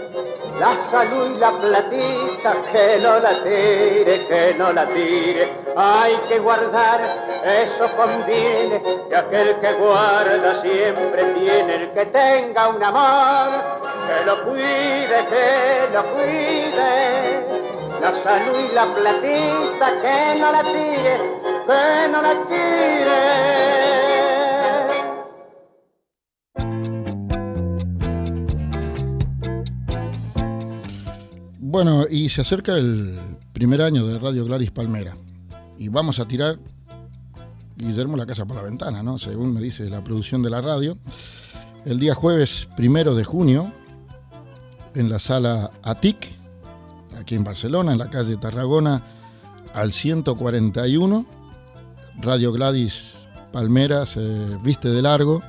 La 0.59 0.77
salud 0.91 1.37
y 1.37 1.39
la 1.39 1.53
platita, 1.53 2.53
que 2.71 2.99
no 3.01 3.19
la 3.19 3.33
tire, 3.43 4.27
que 4.27 4.55
no 4.59 4.71
la 4.75 4.85
tire. 4.85 5.51
Hay 5.75 6.17
que 6.29 6.39
guardar, 6.39 7.01
eso 7.63 7.89
conviene, 7.97 8.83
que 9.09 9.17
aquel 9.17 9.59
que 9.59 9.73
guarda 9.73 10.61
siempre 10.61 11.25
tiene 11.39 11.75
el 11.77 11.91
que 11.93 12.05
tenga 12.07 12.69
un 12.69 12.85
amor, 12.85 13.49
que 14.07 14.27
lo 14.27 14.45
cuide, 14.45 15.27
que 15.31 15.95
lo 15.95 16.05
cuide 16.13 17.60
la 18.01 18.15
salud 18.15 18.59
y 18.71 18.75
la 18.75 18.95
platita, 18.95 20.01
que 20.01 20.41
no 20.41 20.53
la 20.53 20.63
tire, 20.63 21.19
que 21.67 22.09
no 22.11 22.23
la 22.23 22.33
tire. 22.49 23.21
Bueno, 31.59 32.07
y 32.11 32.29
se 32.31 32.41
acerca 32.41 32.77
el 32.77 33.19
primer 33.53 33.83
año 33.83 34.07
de 34.07 34.19
Radio 34.19 34.45
Gladys 34.45 34.71
Palmera. 34.71 35.15
Y 35.79 35.89
vamos 35.89 36.19
a 36.19 36.27
tirar, 36.27 36.59
Guillermo, 37.77 38.17
la 38.17 38.27
casa 38.27 38.47
por 38.47 38.57
la 38.57 38.63
ventana, 38.63 39.03
¿no? 39.03 39.19
Según 39.19 39.55
me 39.55 39.61
dice 39.61 39.89
la 39.89 40.03
producción 40.03 40.43
de 40.43 40.51
la 40.51 40.61
radio. 40.61 40.99
El 41.87 42.01
día 42.01 42.15
jueves 42.15 42.69
primero 42.77 43.15
de 43.15 43.25
junio, 43.25 43.73
en 44.95 45.09
la 45.09 45.19
sala 45.19 45.71
ATIC, 45.83 46.40
aquí 47.21 47.35
en 47.35 47.45
Barcelona, 47.45 47.93
en 47.93 47.99
la 47.99 48.11
calle 48.11 48.37
Tarragona, 48.37 49.03
al 49.75 49.93
141. 49.93 51.27
Radio 52.21 52.53
Gladys 52.53 53.29
Palmera 53.53 54.07
se 54.07 54.21
viste 54.63 54.89
de 54.89 55.03
largo 55.03 55.43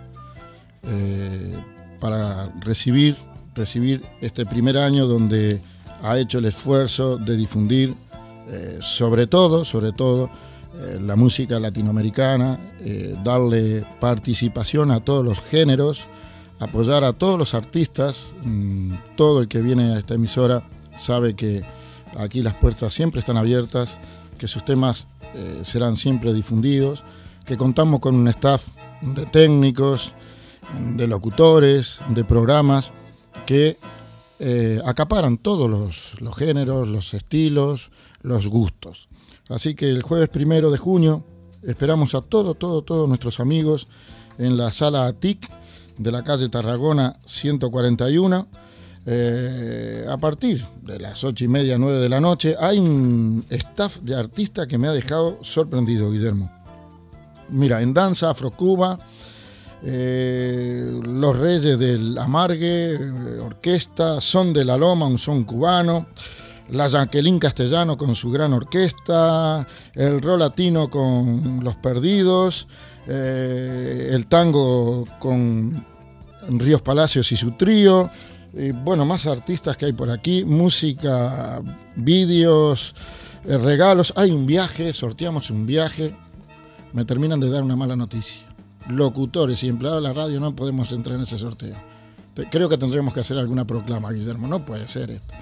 eh, 0.83 1.55
para 1.99 2.51
recibir, 2.61 3.15
recibir 3.55 4.03
este 4.21 4.45
primer 4.45 4.77
año 4.77 5.07
donde 5.07 5.61
ha 6.03 6.17
hecho 6.17 6.39
el 6.39 6.45
esfuerzo 6.45 7.17
de 7.17 7.35
difundir 7.35 7.93
eh, 8.47 8.79
sobre 8.81 9.27
todo, 9.27 9.65
sobre 9.65 9.91
todo, 9.91 10.29
eh, 10.75 10.99
la 11.01 11.15
música 11.15 11.59
latinoamericana, 11.59 12.59
darle 13.23 13.85
participación 13.99 14.91
a 14.91 15.01
todos 15.01 15.23
los 15.23 15.39
géneros, 15.39 16.05
apoyar 16.59 17.03
a 17.03 17.13
todos 17.13 17.37
los 17.37 17.53
artistas, 17.53 18.33
mm, 18.43 18.93
todo 19.15 19.41
el 19.41 19.47
que 19.47 19.61
viene 19.61 19.93
a 19.93 19.99
esta 19.99 20.15
emisora 20.15 20.63
sabe 20.97 21.35
que 21.35 21.63
aquí 22.17 22.41
las 22.41 22.53
puertas 22.55 22.93
siempre 22.93 23.19
están 23.19 23.37
abiertas, 23.37 23.97
que 24.37 24.47
sus 24.47 24.65
temas 24.65 25.07
eh, 25.35 25.61
serán 25.63 25.97
siempre 25.97 26.33
difundidos, 26.33 27.03
que 27.45 27.57
contamos 27.57 27.99
con 27.99 28.15
un 28.15 28.27
staff 28.27 28.67
de 29.01 29.25
técnicos, 29.25 30.13
de 30.95 31.07
locutores, 31.07 31.99
de 32.09 32.23
programas 32.23 32.91
que 33.45 33.77
eh, 34.39 34.79
acaparan 34.85 35.37
todos 35.37 35.69
los, 35.69 36.35
géneros, 36.35 36.87
los 36.87 37.13
estilos, 37.13 37.91
los 38.21 38.47
gustos. 38.47 39.07
Así 39.49 39.75
que 39.75 39.89
el 39.89 40.01
jueves 40.01 40.29
primero 40.29 40.71
de 40.71 40.77
junio 40.77 41.23
esperamos 41.63 42.15
a 42.15 42.21
todos, 42.21 42.57
todos, 42.57 42.85
todos 42.85 43.07
nuestros 43.07 43.39
amigos 43.39 43.87
en 44.37 44.57
la 44.57 44.71
sala 44.71 45.05
ATIC 45.05 45.47
de 45.97 46.11
la 46.11 46.23
calle 46.23 46.49
Tarragona 46.49 47.19
141 47.25 48.47
eh, 49.03 50.05
a 50.07 50.17
partir 50.17 50.63
de 50.83 50.99
las 50.99 51.23
ocho 51.23 51.43
y 51.43 51.47
media, 51.47 51.77
nueve 51.77 51.99
de 51.99 52.09
la 52.09 52.19
noche, 52.19 52.55
hay 52.59 52.77
un 52.77 53.43
staff 53.49 53.99
de 54.01 54.15
artistas 54.15 54.67
que 54.67 54.77
me 54.77 54.87
ha 54.87 54.91
dejado 54.91 55.39
sorprendido, 55.41 56.11
Guillermo. 56.11 56.51
Mira, 57.49 57.81
en 57.81 57.93
danza, 57.93 58.29
afrocuba, 58.29 58.99
eh, 59.83 61.01
Los 61.03 61.37
Reyes 61.37 61.79
del 61.79 62.15
Amargue, 62.17 62.93
eh, 62.93 63.39
orquesta, 63.43 64.21
Son 64.21 64.53
de 64.53 64.65
la 64.65 64.77
Loma, 64.77 65.07
un 65.07 65.17
son 65.17 65.45
cubano, 65.45 66.05
la 66.69 66.87
Jacqueline 66.87 67.39
Castellano 67.39 67.97
con 67.97 68.13
su 68.13 68.29
gran 68.29 68.53
orquesta, 68.53 69.67
el 69.95 70.21
rol 70.21 70.39
latino 70.39 70.89
con 70.89 71.61
Los 71.63 71.75
Perdidos, 71.75 72.67
el 73.07 74.27
tango 74.27 75.05
con 75.19 75.85
Ríos 76.49 76.81
Palacios 76.81 77.31
y 77.31 77.35
su 77.35 77.51
trío, 77.51 78.09
bueno, 78.83 79.05
más 79.05 79.25
artistas 79.27 79.77
que 79.77 79.85
hay 79.85 79.93
por 79.93 80.09
aquí, 80.09 80.43
música, 80.43 81.61
vídeos, 81.95 82.93
eh, 83.45 83.57
regalos. 83.57 84.13
Hay 84.15 84.31
un 84.31 84.45
viaje, 84.45 84.93
sorteamos 84.93 85.49
un 85.49 85.65
viaje. 85.65 86.15
Me 86.93 87.05
terminan 87.05 87.39
de 87.39 87.49
dar 87.49 87.63
una 87.63 87.75
mala 87.75 87.95
noticia. 87.95 88.43
Locutores 88.89 89.63
y 89.63 89.69
empleados 89.69 90.01
de 90.01 90.07
la 90.09 90.13
radio 90.13 90.39
no 90.39 90.55
podemos 90.55 90.91
entrar 90.91 91.15
en 91.15 91.23
ese 91.23 91.37
sorteo. 91.37 91.75
Creo 92.49 92.69
que 92.69 92.77
tendríamos 92.77 93.13
que 93.13 93.19
hacer 93.19 93.37
alguna 93.37 93.65
proclama, 93.65 94.11
Guillermo. 94.11 94.47
No 94.47 94.65
puede 94.65 94.87
ser 94.87 95.11
esto. 95.11 95.33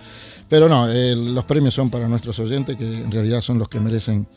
Pero 0.47 0.67
no, 0.67 0.89
eh, 0.89 1.15
los 1.15 1.45
premios 1.45 1.75
son 1.75 1.89
para 1.89 2.07
nuestros 2.07 2.39
oyentes, 2.39 2.75
que 2.75 2.83
en 2.83 3.11
realidad 3.11 3.41
son 3.41 3.59
los 3.59 3.69
que 3.69 3.79
merecen 3.79 4.27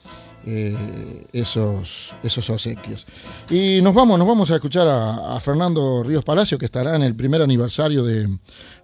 eh, 0.46 1.26
esos, 1.32 2.14
esos 2.22 2.50
obsequios. 2.50 3.06
Y 3.50 3.80
nos 3.82 3.94
vamos, 3.94 4.18
nos 4.18 4.26
vamos 4.26 4.50
a 4.50 4.56
escuchar 4.56 4.86
a, 4.88 5.38
Fernando 5.40 6.02
Ríos 6.02 6.24
Palacio, 6.24 6.58
que 6.58 6.66
estará 6.66 6.96
en 6.96 7.02
el 7.02 7.14
primer 7.14 7.42
aniversario 7.42 8.04
de 8.04 8.28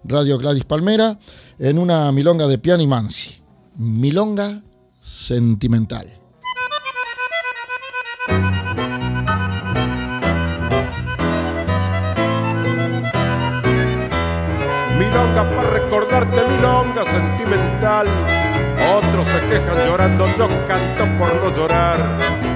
Radio 0.03 0.37
Gladys 0.37 0.65
Palmera, 0.65 1.19
en 1.57 1.77
una 1.77 2.11
milonga 2.11 2.47
de 2.47 2.57
piano 2.57 2.83
y 2.83 2.87
mansi. 2.87 3.41
Milonga 3.75 4.61
sentimental. 4.99 6.19
milonga 15.09 15.43
para 15.55 15.69
recordarte 15.71 16.41
milonga 16.51 17.03
sentimental. 17.05 18.48
Otros 18.97 19.27
se 19.27 19.39
quejan 19.47 19.85
llorando, 19.85 20.25
yo 20.35 20.47
canto 20.67 21.05
por 21.19 21.35
no 21.35 21.53
llorar. 21.55 21.99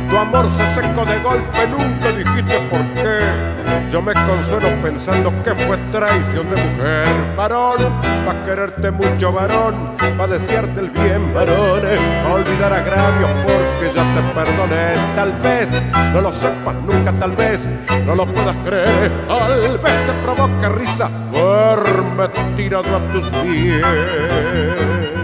Tu 0.10 0.18
amor 0.18 0.50
se 0.50 0.66
secó 0.74 1.06
de 1.06 1.20
golpe, 1.20 1.68
nunca 1.68 2.12
dijiste 2.12 2.60
por 2.70 2.82
qué. 2.96 3.54
Yo 3.92 4.02
me 4.02 4.14
consuelo 4.14 4.70
pensando 4.82 5.32
que 5.44 5.54
fue 5.54 5.78
traición 5.92 6.50
de 6.50 6.56
mujer, 6.56 7.08
varón, 7.38 7.78
pa' 8.26 8.44
quererte 8.44 8.90
mucho, 8.90 9.32
varón, 9.32 9.96
pa' 10.18 10.26
desearte 10.26 10.80
el 10.80 10.90
bien, 10.90 11.32
varones, 11.34 12.00
pa' 12.24 12.34
olvidar 12.34 12.74
agravios 12.74 13.30
porque 13.44 13.92
ya 13.94 14.04
te 14.16 14.22
perdoné. 14.34 14.96
Tal 15.16 15.34
vez 15.34 15.68
no 16.12 16.22
lo 16.22 16.34
sepas 16.34 16.76
nunca, 16.76 17.12
tal 17.20 17.32
vez 17.36 17.68
no 18.06 18.16
lo 18.16 18.26
puedas 18.26 18.58
creer, 18.66 19.12
tal 19.28 19.78
vez 19.78 20.08
te 20.08 20.14
provoque 20.24 20.70
risa 20.70 21.10
verme 21.32 22.30
tirado 22.56 22.96
a 22.96 23.00
tus 23.12 23.30
pies. 23.30 25.23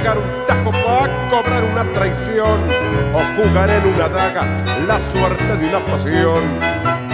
Pegar 0.00 0.16
un 0.16 0.46
tajo 0.46 0.70
para 0.70 1.30
cobrar 1.30 1.64
una 1.64 1.84
traición 1.92 2.60
o 3.14 3.20
jugar 3.36 3.68
en 3.68 3.94
una 3.94 4.08
daga 4.08 4.46
la 4.86 4.98
suerte 4.98 5.56
de 5.56 5.68
una 5.68 5.80
pasión. 5.80 6.42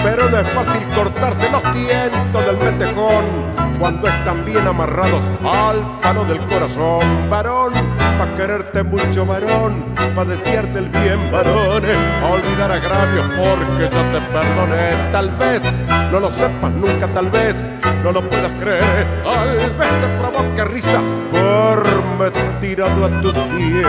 Pero 0.05 0.31
no 0.31 0.39
es 0.39 0.49
fácil 0.51 0.83
cortarse 0.95 1.51
los 1.51 1.63
tientos 1.73 2.47
del 2.47 2.57
metejón 2.59 3.66
cuando 3.79 4.09
están 4.09 4.45
bien 4.45 4.67
amarrados 4.67 5.29
al 5.45 5.99
palo 6.01 6.25
del 6.25 6.39
corazón. 6.47 7.31
Varón, 7.31 7.73
pa' 8.19 8.35
quererte 8.37 8.83
mucho, 8.83 9.27
varón, 9.27 9.85
pa' 10.15 10.25
desearte 10.25 10.79
el 10.79 10.89
bien, 10.89 11.31
varones, 11.31 11.97
a 12.23 12.27
olvidar 12.27 12.73
agravios 12.73 13.27
porque 13.37 13.89
yo 13.95 14.03
te 14.13 14.21
perdoné. 14.33 15.11
Tal 15.13 15.31
vez 15.37 15.63
no 16.11 16.21
lo 16.21 16.31
sepas 16.31 16.73
nunca, 16.73 17.07
tal 17.09 17.31
vez 17.31 17.57
no 18.03 18.13
lo 18.13 18.23
puedas 18.23 18.53
creer. 18.61 19.07
Tal 19.25 19.57
vez 19.57 19.89
te 20.01 20.09
provoque 20.19 20.65
risa 20.65 21.01
por 21.33 21.87
me 22.19 22.31
tirado 22.61 23.05
a 23.05 23.21
tus 23.21 23.35
pies. 23.35 23.87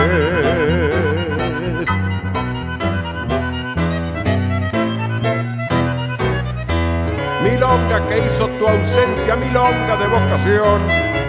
Milonga 7.58 8.06
que 8.06 8.18
hizo 8.24 8.46
tu 8.46 8.68
ausencia, 8.68 9.34
milonga 9.34 9.96
de 9.96 10.06
vocación, 10.06 10.80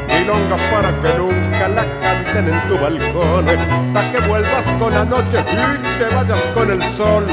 milonga 0.08 0.58
para 0.72 0.92
que 1.02 1.18
nunca 1.18 1.68
la 1.70 1.86
canten 2.02 2.54
en 2.54 2.68
tu 2.68 2.78
balcón, 2.78 3.46
para 3.94 4.12
que 4.12 4.20
vuelvas 4.28 4.66
con 4.78 4.94
la 4.94 5.06
noche 5.06 5.44
y 5.52 5.98
te 5.98 6.16
vayas 6.16 6.40
con 6.54 6.70
el 6.70 6.84
sol, 6.84 7.26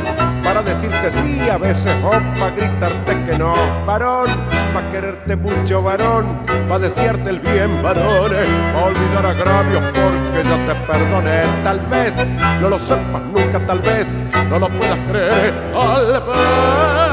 para 0.42 0.62
decirte 0.62 1.10
sí 1.10 1.46
a 1.50 1.58
veces 1.58 1.94
o 2.02 2.10
para 2.10 2.50
gritarte 2.56 3.24
que 3.26 3.38
no, 3.38 3.54
varón, 3.84 4.30
para 4.72 4.90
quererte 4.90 5.36
mucho, 5.36 5.82
varón, 5.82 6.38
para 6.66 6.78
desearte 6.78 7.28
el 7.28 7.40
bien, 7.40 7.82
varón, 7.82 8.30
para 8.72 8.86
olvidar 8.86 9.26
agravios 9.26 9.82
porque 9.92 10.48
yo 10.48 10.56
te 10.66 10.74
perdoné, 10.90 11.42
tal 11.62 11.80
vez 11.80 12.14
no 12.62 12.70
lo 12.70 12.78
sepas 12.78 13.22
nunca, 13.30 13.60
tal 13.66 13.80
vez 13.80 14.06
no 14.48 14.58
lo 14.58 14.70
puedas 14.70 14.98
creer, 15.10 15.52
al 15.74 16.12
vez 16.12 17.05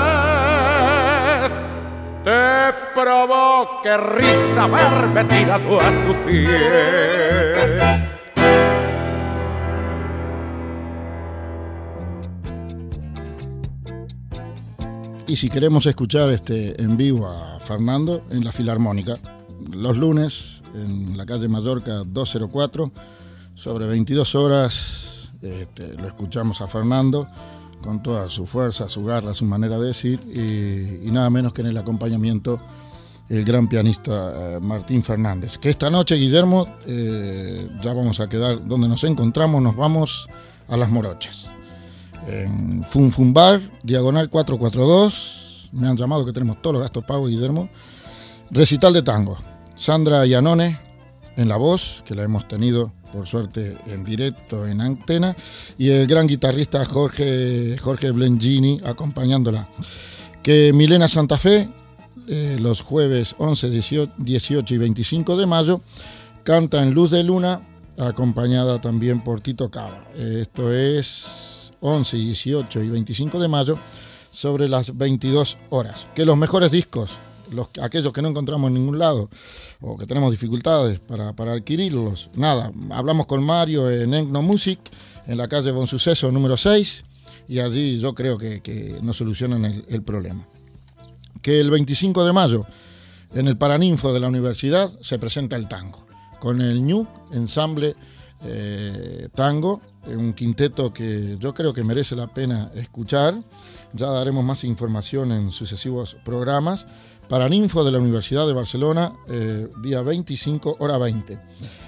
te 2.23 2.73
provoque 2.95 3.97
risa 3.97 4.67
verme 4.67 5.23
tirado 5.25 5.79
a 5.79 5.91
tus 6.05 6.17
pies. 6.25 8.03
Y 15.27 15.35
si 15.35 15.49
queremos 15.49 15.85
escuchar 15.85 16.29
este 16.29 16.81
en 16.81 16.95
vivo 16.95 17.27
a 17.27 17.59
Fernando 17.59 18.23
en 18.29 18.43
la 18.43 18.51
Filarmónica, 18.51 19.15
los 19.71 19.97
lunes 19.97 20.61
en 20.75 21.17
la 21.17 21.25
calle 21.25 21.47
Mallorca 21.47 22.03
204, 22.05 22.91
sobre 23.55 23.87
22 23.87 24.35
horas, 24.35 25.29
este, 25.41 25.93
lo 25.93 26.07
escuchamos 26.07 26.61
a 26.61 26.67
Fernando 26.67 27.27
con 27.83 28.01
toda 28.01 28.29
su 28.29 28.45
fuerza, 28.45 28.89
su 28.89 29.03
garra, 29.03 29.33
su 29.33 29.45
manera 29.45 29.77
de 29.77 29.87
decir, 29.87 30.19
y, 30.25 31.11
nada 31.11 31.29
menos 31.29 31.53
que 31.53 31.61
en 31.61 31.67
el 31.67 31.77
acompañamiento 31.77 32.59
el 33.29 33.43
gran 33.43 33.67
pianista 33.67 34.55
eh, 34.55 34.59
Martín 34.59 35.03
Fernández. 35.03 35.57
Que 35.57 35.69
esta 35.69 35.89
noche, 35.89 36.15
Guillermo, 36.15 36.67
eh, 36.85 37.69
ya 37.83 37.93
vamos 37.93 38.19
a 38.19 38.27
quedar 38.27 38.65
donde 38.65 38.87
nos 38.87 39.03
encontramos, 39.03 39.61
nos 39.61 39.75
vamos 39.75 40.27
a 40.67 40.77
las 40.77 40.89
Morochas. 40.89 41.47
En 42.27 42.83
Fun 42.83 43.33
Bar, 43.33 43.59
diagonal 43.83 44.29
442, 44.29 45.69
me 45.73 45.87
han 45.87 45.97
llamado 45.97 46.25
que 46.25 46.31
tenemos 46.31 46.61
todos 46.61 46.75
los 46.75 46.81
gastos 46.83 47.03
pagos, 47.03 47.29
Guillermo. 47.29 47.69
Recital 48.49 48.93
de 48.93 49.03
tango, 49.03 49.37
Sandra 49.75 50.25
Yanone 50.25 50.79
en 51.35 51.49
la 51.49 51.57
voz, 51.57 52.03
que 52.05 52.15
la 52.15 52.23
hemos 52.23 52.47
tenido 52.47 52.93
por 53.13 53.27
suerte 53.27 53.77
en 53.85 54.03
directo 54.03 54.65
en 54.65 54.81
antena, 54.81 55.35
y 55.77 55.89
el 55.89 56.07
gran 56.07 56.25
guitarrista 56.25 56.83
Jorge, 56.83 57.77
Jorge 57.77 58.11
Blengini 58.11 58.79
acompañándola. 58.83 59.69
Que 60.41 60.73
Milena 60.73 61.07
Santa 61.07 61.37
Fe, 61.37 61.69
eh, 62.27 62.57
los 62.59 62.81
jueves 62.81 63.35
11, 63.37 63.69
18 63.69 64.73
y 64.73 64.77
25 64.77 65.37
de 65.37 65.45
mayo, 65.45 65.81
canta 66.43 66.81
en 66.81 66.93
Luz 66.93 67.11
de 67.11 67.23
Luna, 67.23 67.61
acompañada 67.97 68.81
también 68.81 69.23
por 69.23 69.41
Tito 69.41 69.69
Cava. 69.69 70.03
esto 70.17 70.73
es 70.73 71.71
11, 71.79 72.17
18 72.17 72.81
y 72.81 72.89
25 72.89 73.39
de 73.39 73.47
mayo, 73.47 73.77
sobre 74.31 74.67
las 74.67 74.97
22 74.97 75.59
horas. 75.69 76.07
Que 76.15 76.25
los 76.25 76.35
mejores 76.35 76.71
discos 76.71 77.11
los, 77.53 77.69
aquellos 77.81 78.11
que 78.11 78.21
no 78.21 78.29
encontramos 78.29 78.67
en 78.67 78.75
ningún 78.75 78.99
lado 78.99 79.29
o 79.81 79.97
que 79.97 80.05
tenemos 80.05 80.31
dificultades 80.31 80.99
para, 80.99 81.53
adquirirlos, 81.53 82.29
nada, 82.35 82.71
hablamos 82.91 83.25
con 83.25 83.43
Mario 83.43 83.89
en 83.89 84.13
Encno 84.13 84.41
Music, 84.41 84.79
en 85.27 85.37
la 85.37 85.47
calle 85.47 85.71
Bon 85.71 85.87
Suceso 85.87 86.31
número 86.31 86.57
6, 86.57 87.05
y 87.47 87.59
allí 87.59 87.99
yo 87.99 88.13
creo 88.13 88.37
que, 88.37 88.97
nos 89.01 89.17
solucionan 89.17 89.65
el, 89.65 90.03
problema. 90.03 90.47
Que 91.41 91.59
el 91.59 91.69
25 91.69 92.23
de 92.25 92.33
mayo, 92.33 92.65
en 93.33 93.47
el 93.47 93.57
Paraninfo 93.57 94.13
de 94.13 94.19
la 94.19 94.27
universidad, 94.27 94.91
se 95.01 95.19
presenta 95.19 95.55
el 95.55 95.67
tango, 95.67 96.05
con 96.39 96.61
el 96.61 96.85
New 96.85 97.07
Ensamble 97.31 97.95
eh, 98.43 99.29
Tango, 99.33 99.81
un 100.07 100.33
quinteto 100.33 100.93
que 100.93 101.37
yo 101.39 101.53
creo 101.53 101.73
que 101.73 101.83
merece 101.83 102.15
la 102.15 102.27
pena 102.27 102.71
escuchar. 102.75 103.35
Ya 103.93 104.07
daremos 104.07 104.43
más 104.43 104.63
información 104.63 105.31
en 105.31 105.51
sucesivos 105.51 106.17
programas. 106.25 106.85
Paraninfo 107.33 107.83
de 107.83 107.91
la 107.91 107.97
Universidad 107.97 108.45
de 108.45 108.53
Barcelona, 108.53 109.11
eh, 109.27 109.67
día 109.81 110.03
25, 110.03 110.75
hora 110.77 110.99
20. 110.99 111.39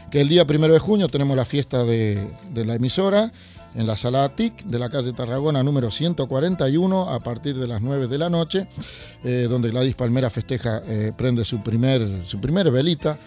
Que 0.09 0.21
el 0.21 0.27
día 0.27 0.43
1 0.49 0.67
de 0.69 0.79
junio 0.79 1.07
tenemos 1.07 1.37
la 1.37 1.45
fiesta 1.45 1.83
de, 1.83 2.17
la 2.55 2.73
emisora 2.73 3.31
en 3.75 3.85
la 3.85 3.95
sala 3.95 4.27
TIC 4.35 4.63
de 4.63 4.79
la 4.79 4.89
calle 4.89 5.13
Tarragona 5.13 5.61
número 5.61 5.91
141 5.91 7.11
a 7.11 7.19
partir 7.19 7.59
de 7.59 7.67
las 7.67 7.79
9 7.83 8.07
de 8.07 8.17
la 8.17 8.27
noche, 8.27 8.67
eh, 9.23 9.45
donde 9.47 9.69
Gladys 9.69 9.93
Palmera 9.93 10.31
festeja, 10.31 10.81
eh, 10.83 11.13
prende 11.15 11.45
su 11.45 11.61
primer, 11.61 12.25
su 12.25 12.39
velita, 12.39 13.19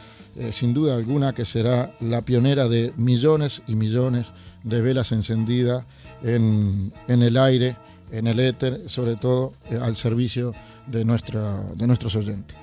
sin 0.50 0.74
duda 0.74 0.96
alguna 0.96 1.32
que 1.32 1.44
será 1.44 1.94
la 2.00 2.22
pionera 2.22 2.68
de 2.68 2.92
millones 2.96 3.62
y 3.68 3.76
millones 3.76 4.32
de 4.64 4.82
velas 4.82 5.12
encendidas 5.12 5.84
en, 6.24 6.92
en 7.06 7.22
el 7.22 7.36
aire 7.36 7.76
en 8.10 8.26
el 8.26 8.40
éter, 8.40 8.82
sobre 8.86 9.16
todo 9.16 9.52
eh, 9.70 9.78
al 9.80 9.96
servicio 9.96 10.54
de, 10.86 11.04
nuestra, 11.04 11.62
de 11.74 11.86
nuestros 11.86 12.14
oyentes. 12.16 12.56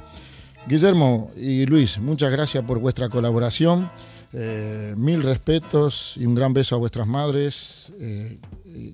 Guillermo 0.68 1.32
y 1.36 1.66
Luis, 1.66 2.00
muchas 2.00 2.32
gracias 2.32 2.64
por 2.64 2.80
vuestra 2.80 3.10
colaboración. 3.10 3.89
Eh, 4.34 4.93
mil 4.98 5.22
respetos 5.22 6.16
y 6.18 6.26
un 6.26 6.36
gran 6.36 6.54
beso 6.54 6.76
a 6.76 6.80
vuestras 6.80 7.08
madres, 7.08 7.91
eh, 8.00 8.39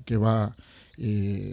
que 0.06 0.18
va 0.18 0.56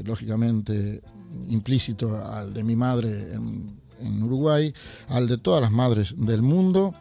lógicamente 0.05 1.01
implícito 1.49 2.23
al 2.23 2.53
de 2.53 2.63
mi 2.63 2.77
madre 2.77 3.33
en, 3.33 3.81
en, 3.99 4.23
Uruguay, 4.23 4.75
al 5.09 5.27
de 5.27 5.39
todas 5.39 5.63
las 5.63 5.71
madres 5.71 6.15
del 6.19 6.43
mundo. 6.43 6.93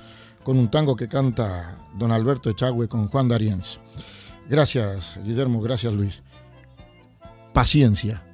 con 0.44 0.58
un 0.58 0.70
tango 0.70 0.96
que 0.96 1.08
canta 1.08 1.78
don 1.98 2.12
Alberto 2.12 2.50
Echagüe 2.50 2.88
con 2.88 3.08
Juan 3.08 3.28
Darienzo. 3.28 3.80
Gracias, 4.50 5.20
Guillermo, 5.24 5.62
gracias, 5.62 5.94
Luis. 5.94 6.24
Paciencia. 7.54 8.27